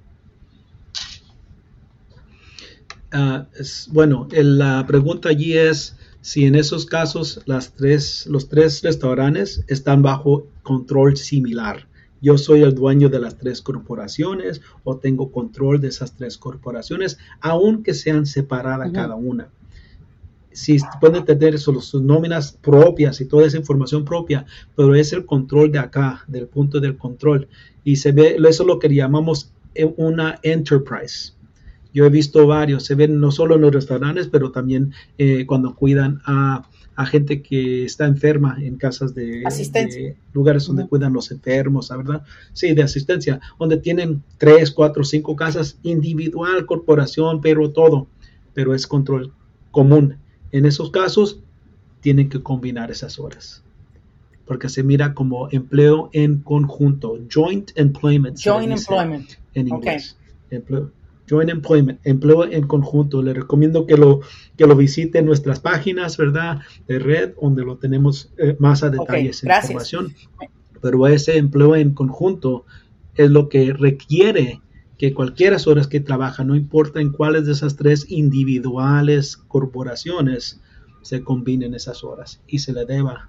[3.19, 3.47] Ah,
[3.93, 10.03] bueno, la pregunta allí es si en esos casos las tres, los tres restaurantes están
[10.03, 11.89] bajo control similar.
[12.21, 17.17] Yo soy el dueño de las tres corporaciones o tengo control de esas tres corporaciones,
[17.41, 19.49] aunque sean separadas cada una.
[20.53, 24.45] Si pueden tener sus nóminas propias y toda esa información propia,
[24.75, 27.49] pero es el control de acá, del punto del control.
[27.83, 31.36] Y se ve, eso es lo que llamamos eh, una enterprise.
[31.97, 35.75] Yo he visto varios, se ven no solo en los restaurantes, pero también eh, cuando
[35.75, 36.69] cuidan a,
[37.07, 39.43] gente que está enferma en casas de,
[40.35, 42.23] lugares donde cuidan los enfermos, ¿verdad?
[42.53, 48.09] Sí, de asistencia, donde tienen tres, cuatro, cinco casas individual, corporación, pero todo,
[48.53, 49.33] pero es control
[49.71, 50.19] común.
[50.53, 51.41] En esos casos,
[52.01, 53.63] tienen que combinar esas horas
[54.45, 58.39] porque se mira como empleo en conjunto, joint employment.
[58.39, 59.31] Joint employment.
[59.55, 60.17] En inglés.
[60.51, 60.93] Empleo,
[61.29, 63.23] Joint Employment, empleo en conjunto.
[63.23, 64.21] Le recomiendo que lo,
[64.57, 66.61] que lo visite en nuestras páginas, ¿verdad?
[66.87, 70.15] De red, donde lo tenemos eh, más a detalle esa información.
[70.81, 72.65] Pero ese empleo en conjunto
[73.15, 74.61] es lo que requiere
[74.99, 80.61] que cualquiera horas que trabaja, no importa en cuáles de esas tres individuales corporaciones,
[81.03, 83.29] se combinen esas horas y se le deba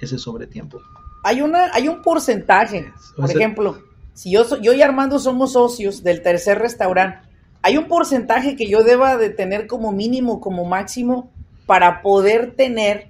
[0.00, 0.80] ese sobretiempo.
[1.24, 3.78] Hay, una, hay un porcentaje, por ejemplo,
[4.14, 7.18] si yo, yo y Armando somos socios del tercer restaurante,
[7.62, 11.30] hay un porcentaje que yo deba de tener como mínimo, como máximo,
[11.66, 13.08] para poder tener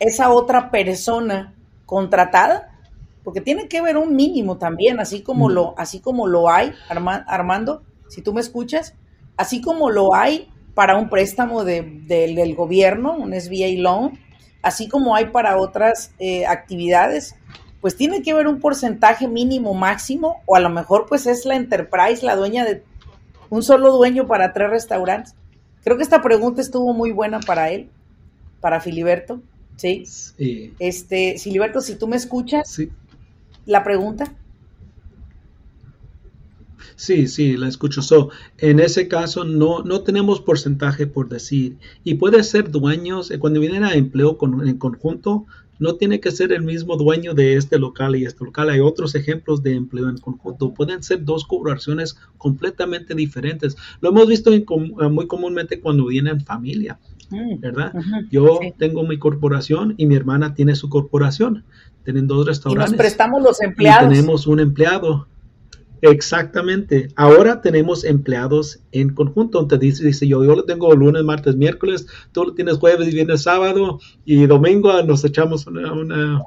[0.00, 1.54] esa otra persona
[1.86, 2.70] contratada,
[3.24, 7.82] porque tiene que haber un mínimo también, así como lo, así como lo hay, Armando,
[8.08, 8.94] si tú me escuchas,
[9.36, 14.18] así como lo hay para un préstamo del gobierno, un SBA loan,
[14.62, 17.34] así como hay para otras eh, actividades,
[17.80, 21.56] pues tiene que haber un porcentaje mínimo máximo, o a lo mejor pues es la
[21.56, 22.82] enterprise, la dueña de
[23.50, 25.34] un solo dueño para tres restaurantes.
[25.84, 27.88] Creo que esta pregunta estuvo muy buena para él,
[28.60, 29.40] para Filiberto,
[29.76, 30.04] ¿sí?
[30.78, 32.90] Este, Filiberto, si tú me escuchas, sí.
[33.64, 34.34] la pregunta.
[36.96, 38.02] Sí, sí, la escucho.
[38.02, 41.78] So, en ese caso no, no tenemos porcentaje por decir.
[42.02, 45.46] Y puede ser dueños, eh, cuando vienen a empleo con, en conjunto,
[45.78, 48.70] no tiene que ser el mismo dueño de este local y este local.
[48.70, 50.74] Hay otros ejemplos de empleo en conjunto.
[50.74, 53.76] Pueden ser dos corporaciones completamente diferentes.
[54.00, 54.64] Lo hemos visto eh,
[55.10, 56.98] muy comúnmente cuando vienen familia,
[57.30, 57.92] mm, ¿verdad?
[58.30, 61.64] Yo tengo mi corporación y mi hermana tiene su corporación.
[62.04, 62.90] Tienen dos restaurantes.
[62.90, 64.08] Y nos prestamos los empleados.
[64.08, 65.26] tenemos un empleado
[66.02, 67.08] Exactamente.
[67.16, 69.66] Ahora tenemos empleados en conjunto.
[69.66, 73.42] Te dice, dice yo, yo lo tengo lunes, martes, miércoles, tú lo tienes jueves, viernes,
[73.42, 76.42] sábado y domingo nos echamos una, una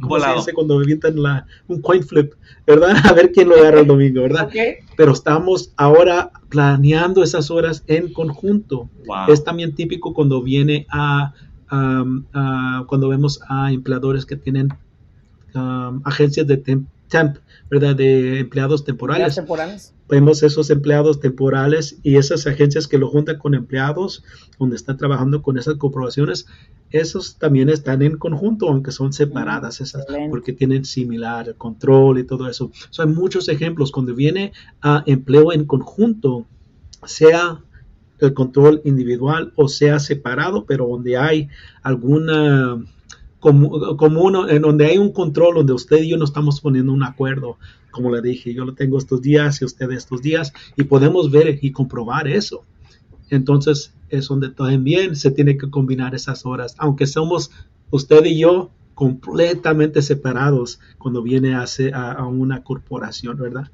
[0.00, 2.34] ¿cómo se dice cuando avientan la, un coin flip,
[2.66, 2.96] ¿verdad?
[3.04, 4.48] A ver quién lo agarra el domingo, ¿verdad?
[4.96, 8.88] Pero estamos ahora planeando esas horas en conjunto.
[9.28, 11.32] Es también típico cuando viene a,
[11.68, 14.68] cuando vemos a empleadores que tienen
[16.04, 16.56] agencias de
[17.08, 17.38] temp
[17.70, 17.96] ¿verdad?
[17.96, 19.34] De empleados temporales.
[19.34, 19.94] temporales.
[20.08, 24.24] Vemos esos empleados temporales y esas agencias que lo juntan con empleados,
[24.58, 26.46] donde están trabajando con esas corporaciones,
[26.90, 32.48] esos también están en conjunto, aunque son separadas esas, porque tienen similar control y todo
[32.48, 32.70] eso.
[32.98, 36.46] hay muchos ejemplos cuando viene a empleo en conjunto,
[37.04, 37.62] sea
[38.18, 41.48] el control individual o sea separado, pero donde hay
[41.82, 42.82] alguna
[43.40, 47.02] como, uno, en donde hay un control, donde usted y yo no estamos poniendo un
[47.02, 47.58] acuerdo,
[47.90, 51.58] como le dije, yo lo tengo estos días y usted estos días, y podemos ver
[51.62, 52.64] y comprobar eso.
[53.30, 57.50] Entonces es donde también se tiene que combinar esas horas, aunque somos
[57.90, 61.64] usted y yo completamente separados cuando viene a,
[61.94, 63.70] a una corporación, ¿verdad?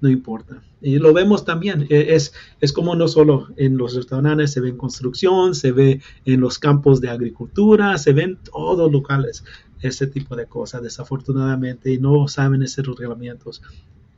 [0.00, 0.62] No importa.
[0.80, 4.70] Y lo vemos también, e, es, es como no solo en los restaurantes, se ve
[4.70, 9.44] en construcción, se ve en los campos de agricultura, se ven todos locales,
[9.80, 13.62] ese tipo de cosas, desafortunadamente, y no saben esos reglamentos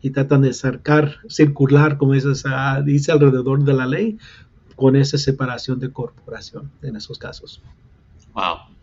[0.00, 2.28] y tratan de acercar, circular, como dice,
[2.84, 4.18] dice alrededor de la ley,
[4.76, 7.60] con esa separación de corporación en esos casos.
[8.32, 8.77] Wow.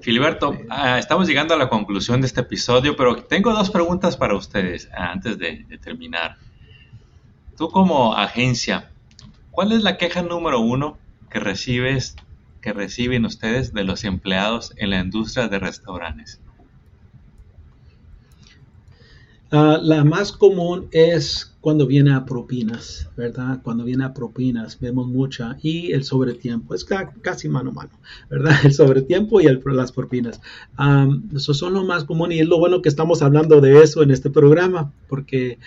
[0.00, 4.34] Filiberto, ah, estamos llegando a la conclusión de este episodio, pero tengo dos preguntas para
[4.34, 6.36] ustedes ah, antes de, terminar.
[7.56, 8.90] Tú como agencia,
[9.50, 10.98] ¿cuál es la queja número uno
[11.28, 12.16] que recibes,
[12.62, 16.40] que reciben ustedes de los empleados en la industria de restaurantes?
[19.52, 23.60] Ah, la más común es cuando viene a propinas, ¿verdad?
[23.64, 27.90] Cuando viene a propinas vemos mucha y el sobretiempo, es casi mano a mano,
[28.30, 28.52] ¿verdad?
[28.64, 30.40] El sobretiempo y las propinas.
[30.78, 34.04] Um, eso son lo más común y es lo bueno que estamos hablando de eso
[34.04, 35.58] en este programa, porque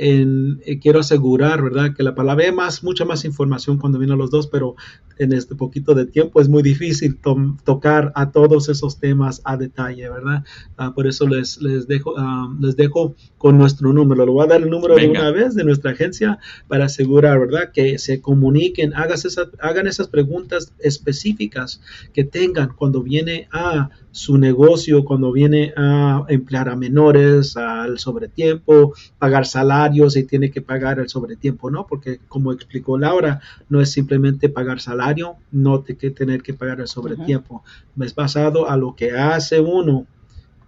[0.00, 1.94] en, eh, quiero asegurar, ¿verdad?
[1.94, 4.74] Que la palabra, hay más, mucha más información cuando vienen los dos, pero
[5.18, 7.18] en este poquito de tiempo es muy difícil
[7.64, 10.42] tocar a todos esos temas a detalle, ¿verdad?
[10.78, 14.24] Ah, por eso les, les, dejo, ah, les dejo con nuestro número.
[14.24, 17.70] Le voy a dar el número de una vez de nuestra agencia para asegurar, ¿verdad?
[17.70, 21.82] Que se comuniquen, hagan esas preguntas específicas
[22.14, 28.94] que tengan cuando viene a su negocio, cuando viene a emplear a menores, al sobretiempo,
[29.18, 29.46] pagar
[29.90, 31.86] salarios y tiene que pagar el sobretiempo, ¿no?
[31.86, 36.80] Porque como explicó Laura, no es simplemente pagar salario, no tiene que tener que pagar
[36.80, 37.62] el sobretiempo.
[38.00, 40.06] Es basado a lo que hace uno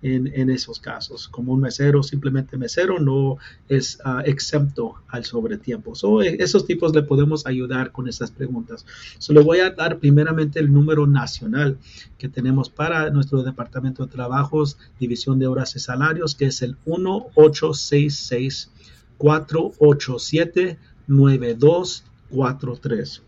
[0.02, 1.28] en, esos casos.
[1.28, 5.94] Como un mesero, simplemente mesero, no es uh, exento al sobretiempo.
[5.94, 8.84] So, e, esos tipos le podemos ayudar con esas preguntas.
[9.18, 11.78] So, le voy a dar primeramente el número nacional
[12.18, 16.76] que tenemos para nuestro Departamento de Trabajos, División de Horas y Salarios, que es el
[16.84, 18.71] 1866
[19.22, 23.22] 487 9243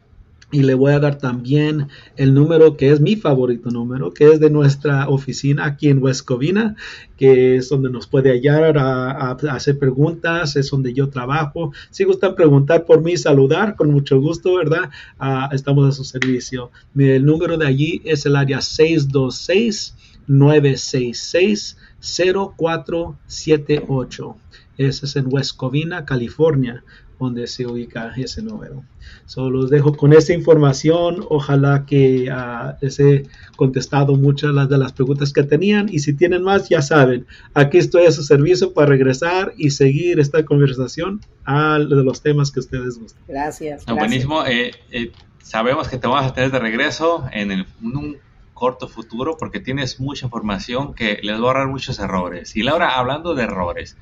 [0.54, 4.38] y le voy a dar también el número que es mi favorito número, que es
[4.38, 6.76] de nuestra oficina aquí en West Covina,
[7.16, 11.72] que es donde nos puede hallar a, hacer preguntas, es donde yo trabajo.
[11.90, 14.90] Si gustan preguntar por mí, saludar, con mucho gusto, ¿verdad?
[15.18, 16.70] Ah, estamos a su servicio.
[16.96, 19.96] El número de allí es el área 626
[20.28, 24.36] 966 0478.
[24.78, 26.84] Ese es en West Covina, California
[27.18, 28.84] donde se ubica ese número.
[29.26, 31.24] Solo los dejo con esa información.
[31.28, 33.24] Ojalá que uh, les he
[33.56, 35.88] contestado muchas de las preguntas que tenían.
[35.90, 40.20] Y si tienen más, ya saben, aquí estoy a su servicio para regresar y seguir
[40.20, 43.22] esta conversación a de los temas que ustedes gustan.
[43.28, 43.84] Gracias.
[43.86, 44.44] Buenísimo.
[44.46, 45.12] Eh, eh,
[45.42, 48.16] sabemos que te vamos a tener de regreso en, en un
[48.54, 52.56] corto futuro porque tienes mucha información que les va a ahorrar muchos errores.
[52.56, 53.96] Y Laura, hablando de errores,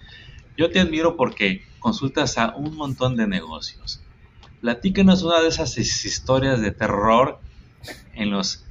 [0.56, 4.02] yo te admiro porque consultas a un montón de negocios.
[4.60, 7.40] Platícanos una de esas historias de terror
[8.14, 8.64] en, los,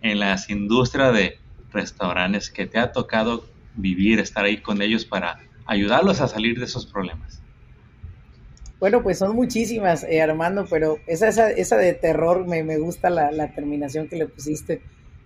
[0.00, 1.38] en las industrias de
[1.72, 6.64] restaurantes que te ha tocado vivir, estar ahí con ellos para ayudarlos a salir de
[6.64, 7.40] esos problemas.
[8.80, 13.08] Bueno, pues son muchísimas, eh, Armando, pero esa, esa, esa, de terror me, me gusta
[13.08, 14.82] la, la, terminación que le pusiste.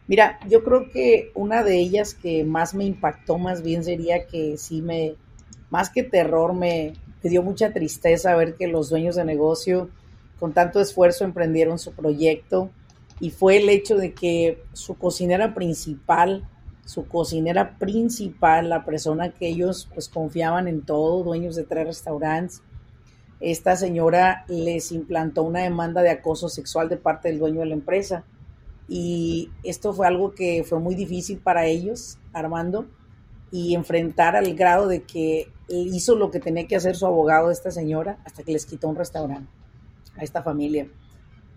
[0.07, 4.57] Mira, yo creo que una de ellas que más me impactó más bien sería que
[4.59, 5.17] sí me,
[5.71, 9.91] más que terror, me, dio mucha tristeza ver que los dueños de negocio
[10.39, 12.71] con tanto esfuerzo emprendieron su proyecto
[13.21, 16.49] y fue el hecho de que su cocinera principal,
[16.85, 22.63] su cocinera principal, la persona que ellos pues confiaban en todo, dueños de tres restaurantes,
[23.41, 27.75] esta señora les implantó una demanda de acoso sexual de parte del dueño de la
[27.75, 28.25] empresa.
[28.89, 32.87] Y esto fue algo que fue muy difícil para ellos, Armando,
[33.51, 37.71] y enfrentar al grado de que hizo lo que tenía que hacer su abogado esta
[37.71, 39.51] señora hasta que les quitó un restaurante
[40.17, 40.89] a esta familia.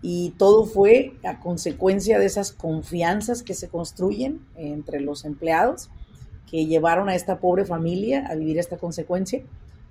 [0.00, 5.90] Y todo fue a consecuencia de esas confianzas que se construyen entre los empleados
[6.52, 9.42] que llevaron a esta pobre familia a vivir esta consecuencia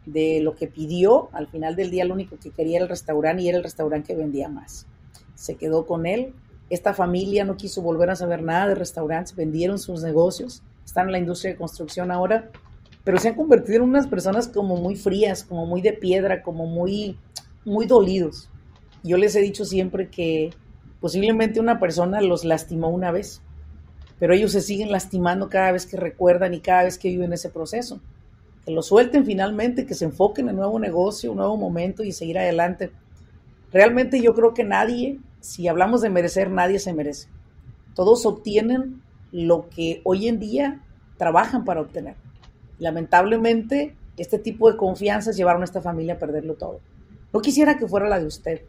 [0.05, 1.29] de lo que pidió.
[1.33, 4.09] Al final del día lo único que quería era el restaurante y era el restaurante
[4.09, 4.85] que vendía más.
[5.33, 6.33] Se quedó con él.
[6.69, 11.13] Esta familia no quiso volver a saber nada de restaurantes, vendieron sus negocios, están en
[11.13, 12.49] la industria de construcción ahora
[13.03, 16.67] pero se han convertido en unas personas como muy frías, como muy de piedra, como
[16.67, 17.17] muy,
[17.65, 18.49] muy dolidos.
[19.03, 20.51] Yo les he dicho siempre que
[20.99, 23.41] posiblemente una persona los lastimó una vez,
[24.19, 27.49] pero ellos se siguen lastimando cada vez que recuerdan y cada vez que viven ese
[27.49, 27.99] proceso.
[28.65, 32.11] Que lo suelten finalmente, que se enfoquen en un nuevo negocio, un nuevo momento y
[32.11, 32.91] seguir adelante.
[33.73, 37.27] Realmente yo creo que nadie, si hablamos de merecer, nadie se merece.
[37.95, 39.01] Todos obtienen
[39.31, 40.81] lo que hoy en día
[41.17, 42.15] trabajan para obtener.
[42.79, 46.79] Lamentablemente, este tipo de confianzas llevaron a esta familia a perderlo todo.
[47.33, 48.61] No quisiera que fuera la de usted.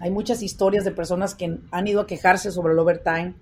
[0.00, 3.34] Hay muchas historias de personas que han ido a quejarse sobre el overtime,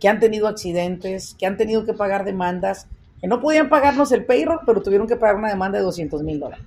[0.00, 2.86] que han tenido accidentes, que han tenido que pagar demandas,
[3.20, 6.38] que no podían pagarnos el payroll, pero tuvieron que pagar una demanda de 200 mil
[6.38, 6.66] dólares.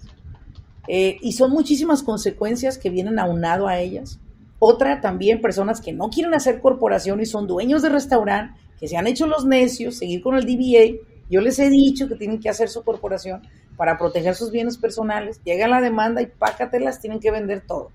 [0.88, 4.20] Eh, y son muchísimas consecuencias que vienen aunado a ellas.
[4.58, 8.98] Otra también, personas que no quieren hacer corporación y son dueños de restaurante, que se
[8.98, 12.50] han hecho los necios, seguir con el DBA yo les he dicho que tienen que
[12.50, 13.42] hacer su corporación
[13.78, 15.40] para proteger sus bienes personales.
[15.44, 17.92] Llega la demanda y pácatelas, tienen que vender todo.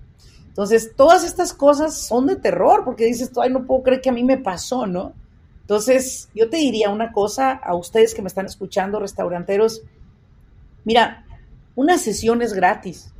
[0.47, 4.09] Entonces, todas estas cosas son de terror porque dices tú, ay, no puedo creer que
[4.09, 5.11] a mí me pasó, ¿no?
[5.61, 9.81] Entonces, yo te diría una cosa a ustedes que me están escuchando, restauranteros.
[10.85, 11.25] Mira,
[11.75, 13.11] una sesión es gratis,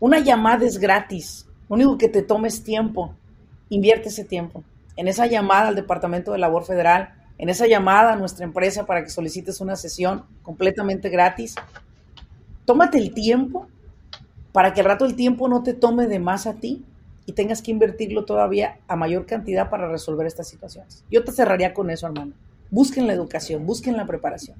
[0.00, 1.46] una llamada es gratis.
[1.70, 3.14] Lo único que te tomes tiempo,
[3.70, 4.62] invierte ese tiempo.
[4.96, 9.02] En esa llamada al Departamento de Labor Federal, en esa llamada a nuestra empresa para
[9.02, 11.54] que solicites una sesión completamente gratis.
[12.64, 13.68] Tómate el tiempo
[14.52, 16.84] para que al rato el tiempo no te tome de más a ti
[17.26, 21.04] y tengas que invertirlo todavía a mayor cantidad para resolver estas situaciones.
[21.10, 22.32] Yo te cerraría con eso, hermano.
[22.70, 24.56] Busquen la educación, busquen la preparación.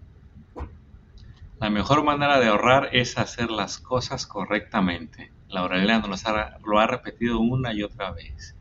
[1.60, 5.30] La mejor manera de ahorrar es hacer las cosas correctamente.
[5.48, 6.24] Laura Elena nos
[6.64, 8.56] lo ha repetido una y otra vez.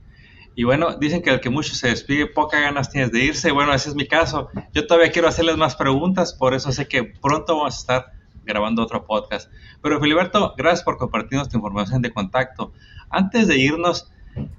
[0.56, 3.52] Y bueno, dicen que el que mucho se despide, poca ganas tienes de irse.
[3.52, 4.50] Bueno, ese es mi caso.
[4.74, 8.12] Yo todavía quiero hacerles más preguntas, por eso sé que pronto vamos a estar
[8.44, 9.50] grabando otro podcast.
[9.82, 12.74] Pero Filiberto, gracias por compartirnos tu información de contacto.
[13.10, 14.12] Antes de irnos,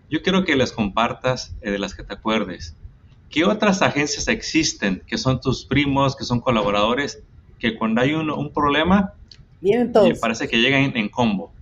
[0.09, 2.75] yo quiero que les compartas eh, de las que te acuerdes.
[3.29, 7.23] ¿Qué otras agencias existen que son tus primos, que son colaboradores,
[7.59, 9.15] que cuando hay un, un problema,
[9.61, 10.09] Vienen todos.
[10.09, 11.53] me parece que llegan en combo?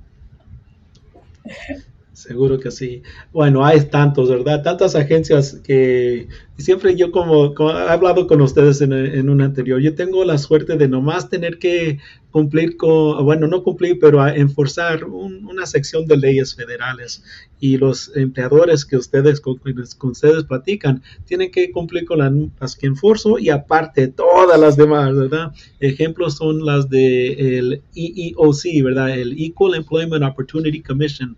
[2.20, 3.02] Seguro que sí.
[3.32, 4.62] Bueno, hay tantos, ¿verdad?
[4.62, 9.94] Tantas agencias que siempre yo como, he hablado con ustedes en, en, un anterior, yo
[9.94, 11.98] tengo la suerte de nomás tener que
[12.30, 17.24] cumplir con, bueno, no cumplir, pero a enforzar una sección de leyes federales
[17.58, 19.56] y los empleadores que ustedes con,
[19.98, 25.14] con ustedes platican tienen que cumplir con las que enforzo y aparte todas las demás,
[25.14, 25.52] ¿verdad?
[25.80, 29.18] Ejemplos son las de el EEOC, ¿verdad?
[29.18, 31.36] El Equal Employment Opportunity Commission,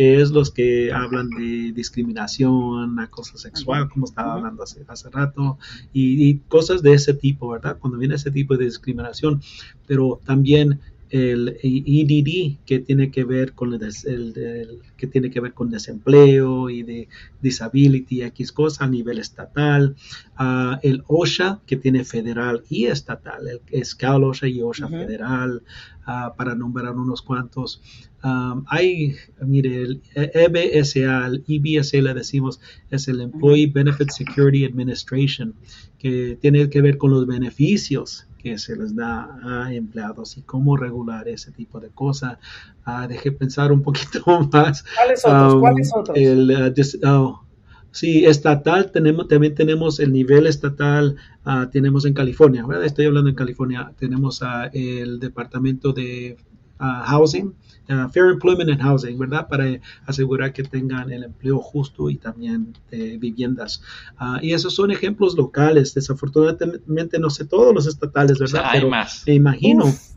[0.00, 5.58] que es los que hablan de discriminación, acoso sexual, como estaba hablando hace, hace rato,
[5.92, 7.76] y, y, cosas de ese tipo, ¿verdad?
[7.78, 9.42] Cuando viene ese tipo de discriminación,
[9.86, 10.80] pero también
[11.10, 15.70] el EDD que tiene que ver con el, el, el, que tiene que ver con
[15.70, 17.08] desempleo y de
[17.42, 19.96] disability X cosa a nivel estatal.
[20.38, 25.00] Uh, el OSHA que tiene federal y estatal el SCAL OSHA y OSHA uh -huh.
[25.00, 25.62] federal
[26.06, 27.82] uh, para nombrar unos cuantos.
[28.22, 35.54] Um, hay mire el EBSA el EBSA le decimos es el Employee Benefit Security Administration
[35.98, 40.76] que tiene que ver con los beneficios que se les da a empleados y cómo
[40.76, 42.38] regular ese tipo de cosas.
[42.86, 44.22] Uh, deje pensar un poquito
[44.52, 44.84] más.
[44.96, 45.54] ¿Cuáles otros?
[45.54, 46.16] Um, ¿Cuáles otros?
[46.16, 47.44] El, uh, dis, oh,
[47.90, 52.84] sí, estatal, tenemos, también tenemos el nivel estatal, uh, tenemos en California, ¿verdad?
[52.84, 54.40] Estoy hablando en California, tenemos
[54.72, 56.36] el departamento de
[56.80, 57.54] housing,
[57.90, 59.48] Uh, fair employment and housing, ¿verdad?
[59.48, 63.82] Para asegurar que tengan el empleo justo y también de viviendas.
[64.20, 65.92] Uh, y esos son ejemplos locales.
[65.92, 68.60] Desafortunadamente no sé todos los estatales, ¿verdad?
[68.60, 69.24] O sea, hay Pero más.
[69.26, 69.86] me imagino.
[69.86, 70.10] Uf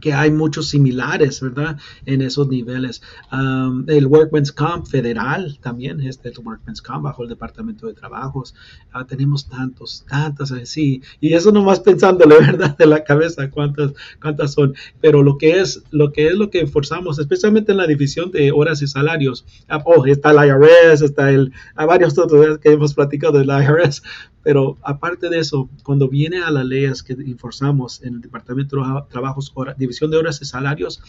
[0.00, 1.78] que hay muchos similares, ¿verdad?
[2.06, 3.02] En esos niveles.
[3.32, 8.54] Um, el Workman's Comp federal también, este el Workman's Comp bajo el Departamento de Trabajos.
[8.94, 11.02] Uh, tenemos tantos, tantas así.
[11.20, 12.76] Y eso nomás pensándole, ¿verdad?
[12.76, 14.74] De la cabeza, cuántas, cuántas son.
[15.00, 18.50] Pero lo que es, lo que es lo que forzamos, especialmente en la división de
[18.52, 19.44] horas y salarios.
[19.70, 24.02] Uh, oh, está el IRS, está el, hay varios otros que hemos platicado del IRS,
[24.42, 29.02] pero aparte de eso, cuando viene a las leyes que enforzamos en el Departamento de
[29.10, 31.02] Trabajos, hora, División de Horas y Salarios,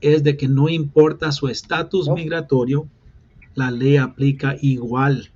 [0.00, 2.88] es de que no importa su estatus migratorio,
[3.54, 5.30] la ley aplica igual.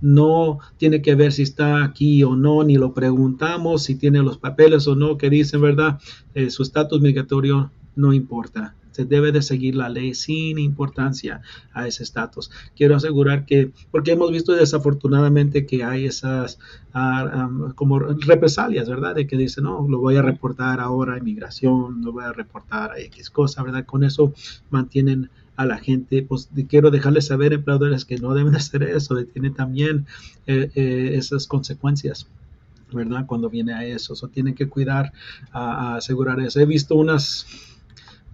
[0.00, 4.38] No tiene que ver si está aquí o no, ni lo preguntamos, si tiene los
[4.38, 6.00] papeles o no, que dicen, ¿verdad?
[6.34, 11.86] Eh, su estatus migratorio no importa se debe de seguir la ley sin importancia a
[11.86, 12.50] ese estatus.
[12.76, 16.58] Quiero asegurar que, porque hemos visto desafortunadamente que hay esas
[16.94, 19.14] um, como represalias, ¿verdad?
[19.14, 22.92] De que dicen, no, lo voy a reportar ahora a inmigración, lo voy a reportar
[22.92, 23.84] a X cosa, ¿verdad?
[23.84, 24.32] Con eso
[24.70, 29.50] mantienen a la gente, pues quiero dejarles saber, empleadores, que no deben hacer eso, tiene
[29.50, 30.06] también
[30.46, 32.26] eh, eh, esas consecuencias.
[32.92, 33.24] ¿verdad?
[33.26, 35.12] Cuando viene a eso, o tienen que cuidar,
[35.52, 36.58] a asegurar eso.
[36.58, 37.46] He visto unas,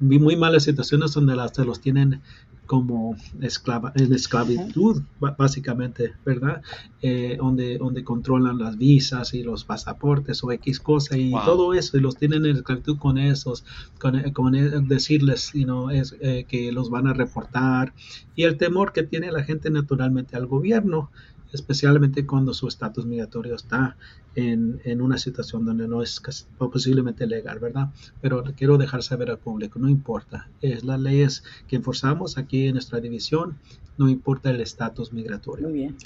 [0.01, 2.21] vi muy malas situaciones donde las, se los tienen
[2.67, 6.63] como esclava, en esclavitud, básicamente, ¿verdad?
[7.01, 11.45] Eh, donde, donde controlan las visas y los pasaportes o X cosa y wow.
[11.45, 13.65] todo eso, y los tienen en esclavitud con esos,
[14.01, 14.53] con, con
[14.89, 17.95] decirles you know, es, eh, que los van a reportar
[18.35, 21.11] y el temor que tiene la gente naturalmente al gobierno
[21.53, 23.97] especialmente cuando su estatus migratorio está
[24.35, 26.21] en, en, una situación donde no es
[26.59, 27.89] posiblemente legal, ¿verdad?
[28.21, 32.75] Pero quiero dejar saber al público, no importa, es las leyes que enforzamos aquí en
[32.75, 33.59] nuestra división,
[33.97, 35.69] no importa el estatus migratorio.
[35.69, 35.97] Muy bien.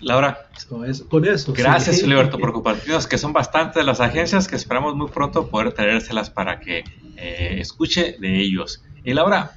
[0.00, 1.52] Laura, so, es, con eso.
[1.52, 2.02] Gracias, sí.
[2.02, 6.60] Filiberto, por compartirnos, que son bastantes las agencias que esperamos muy pronto poder traérselas para
[6.60, 6.84] que
[7.16, 8.84] eh, escuche de ellos.
[9.04, 9.52] Y Laura,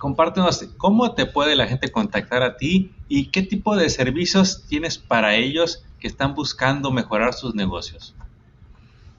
[0.00, 4.96] compártenos cómo te puede la gente contactar a ti y qué tipo de servicios tienes
[4.96, 8.14] para ellos que están buscando mejorar sus negocios.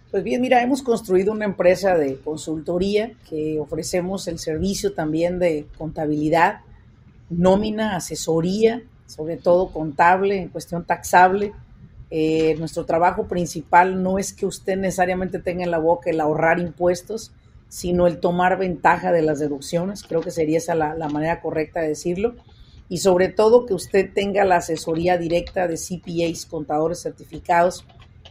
[0.10, 5.68] Pues bien, mira, hemos construido una empresa de consultoría que ofrecemos el servicio también de
[5.78, 6.62] contabilidad,
[7.30, 11.54] nómina, asesoría, sobre todo contable, en cuestión taxable.
[12.10, 16.60] Eh, nuestro trabajo principal no es que usted necesariamente tenga en la boca el ahorrar
[16.60, 17.32] impuestos,
[17.72, 20.04] sino el tomar ventaja de las deducciones.
[20.04, 22.36] Creo que sería esa la, la manera correcta de decirlo.
[22.90, 27.86] Y sobre todo que usted tenga la asesoría directa de CPAs, contadores certificados.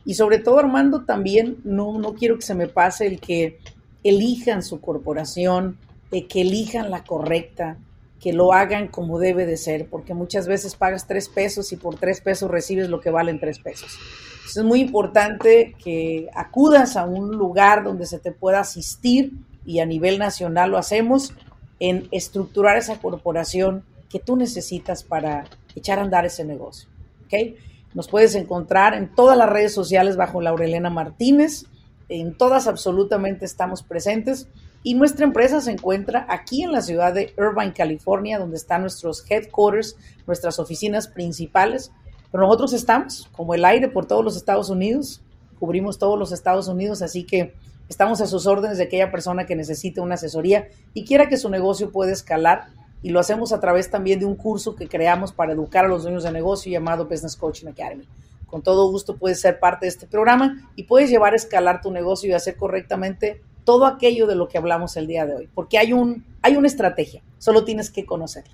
[0.04, 3.58] Y sobre todo, Armando, también no, no quiero que se me pase el que
[4.04, 5.78] elijan su corporación,
[6.10, 7.78] de que elijan la correcta,
[8.20, 11.96] que lo hagan como debe de ser, porque muchas veces pagas tres pesos y por
[11.96, 13.98] tres pesos recibes lo que valen tres pesos.
[14.44, 19.32] es muy importante que acudas a un lugar donde se te pueda asistir
[19.64, 21.32] y a nivel nacional lo hacemos
[21.78, 25.44] en estructurar esa corporación que tú necesitas para
[25.74, 26.90] echar a andar ese negocio.
[27.24, 27.56] ¿okay?
[27.94, 31.64] Nos puedes encontrar en todas las redes sociales bajo Laurelena Martínez.
[32.08, 34.48] En todas absolutamente estamos presentes.
[34.82, 39.24] Y nuestra empresa se encuentra aquí en la ciudad de Irvine, California, donde están nuestros
[39.28, 41.92] headquarters, nuestras oficinas principales.
[42.32, 45.20] Pero nosotros estamos como el aire por todos los Estados Unidos,
[45.58, 47.52] cubrimos todos los Estados Unidos, así que
[47.88, 51.50] estamos a sus órdenes de aquella persona que necesite una asesoría y quiera que su
[51.50, 52.68] negocio pueda escalar.
[53.02, 56.02] Y lo hacemos a través también de un curso que creamos para educar a los
[56.02, 58.06] dueños de negocio llamado Business Coaching Academy.
[58.46, 61.90] Con todo gusto puedes ser parte de este programa y puedes llevar a escalar tu
[61.90, 63.40] negocio y hacer correctamente
[63.70, 66.66] todo aquello de lo que hablamos el día de hoy, porque hay, un, hay una
[66.66, 68.52] estrategia, solo tienes que conocerla.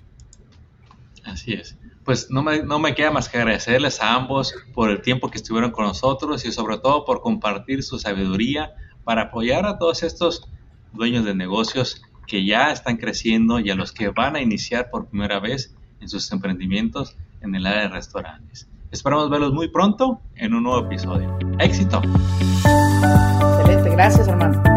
[1.25, 1.75] Así es.
[2.05, 5.39] Pues no me, no me queda más que agradecerles a ambos por el tiempo que
[5.39, 10.47] estuvieron con nosotros y sobre todo por compartir su sabiduría para apoyar a todos estos
[10.93, 15.07] dueños de negocios que ya están creciendo y a los que van a iniciar por
[15.07, 18.69] primera vez en sus emprendimientos en el área de restaurantes.
[18.91, 21.35] Esperamos verlos muy pronto en un nuevo episodio.
[21.57, 22.03] ¡Éxito!
[22.63, 24.76] Excelente, gracias hermano.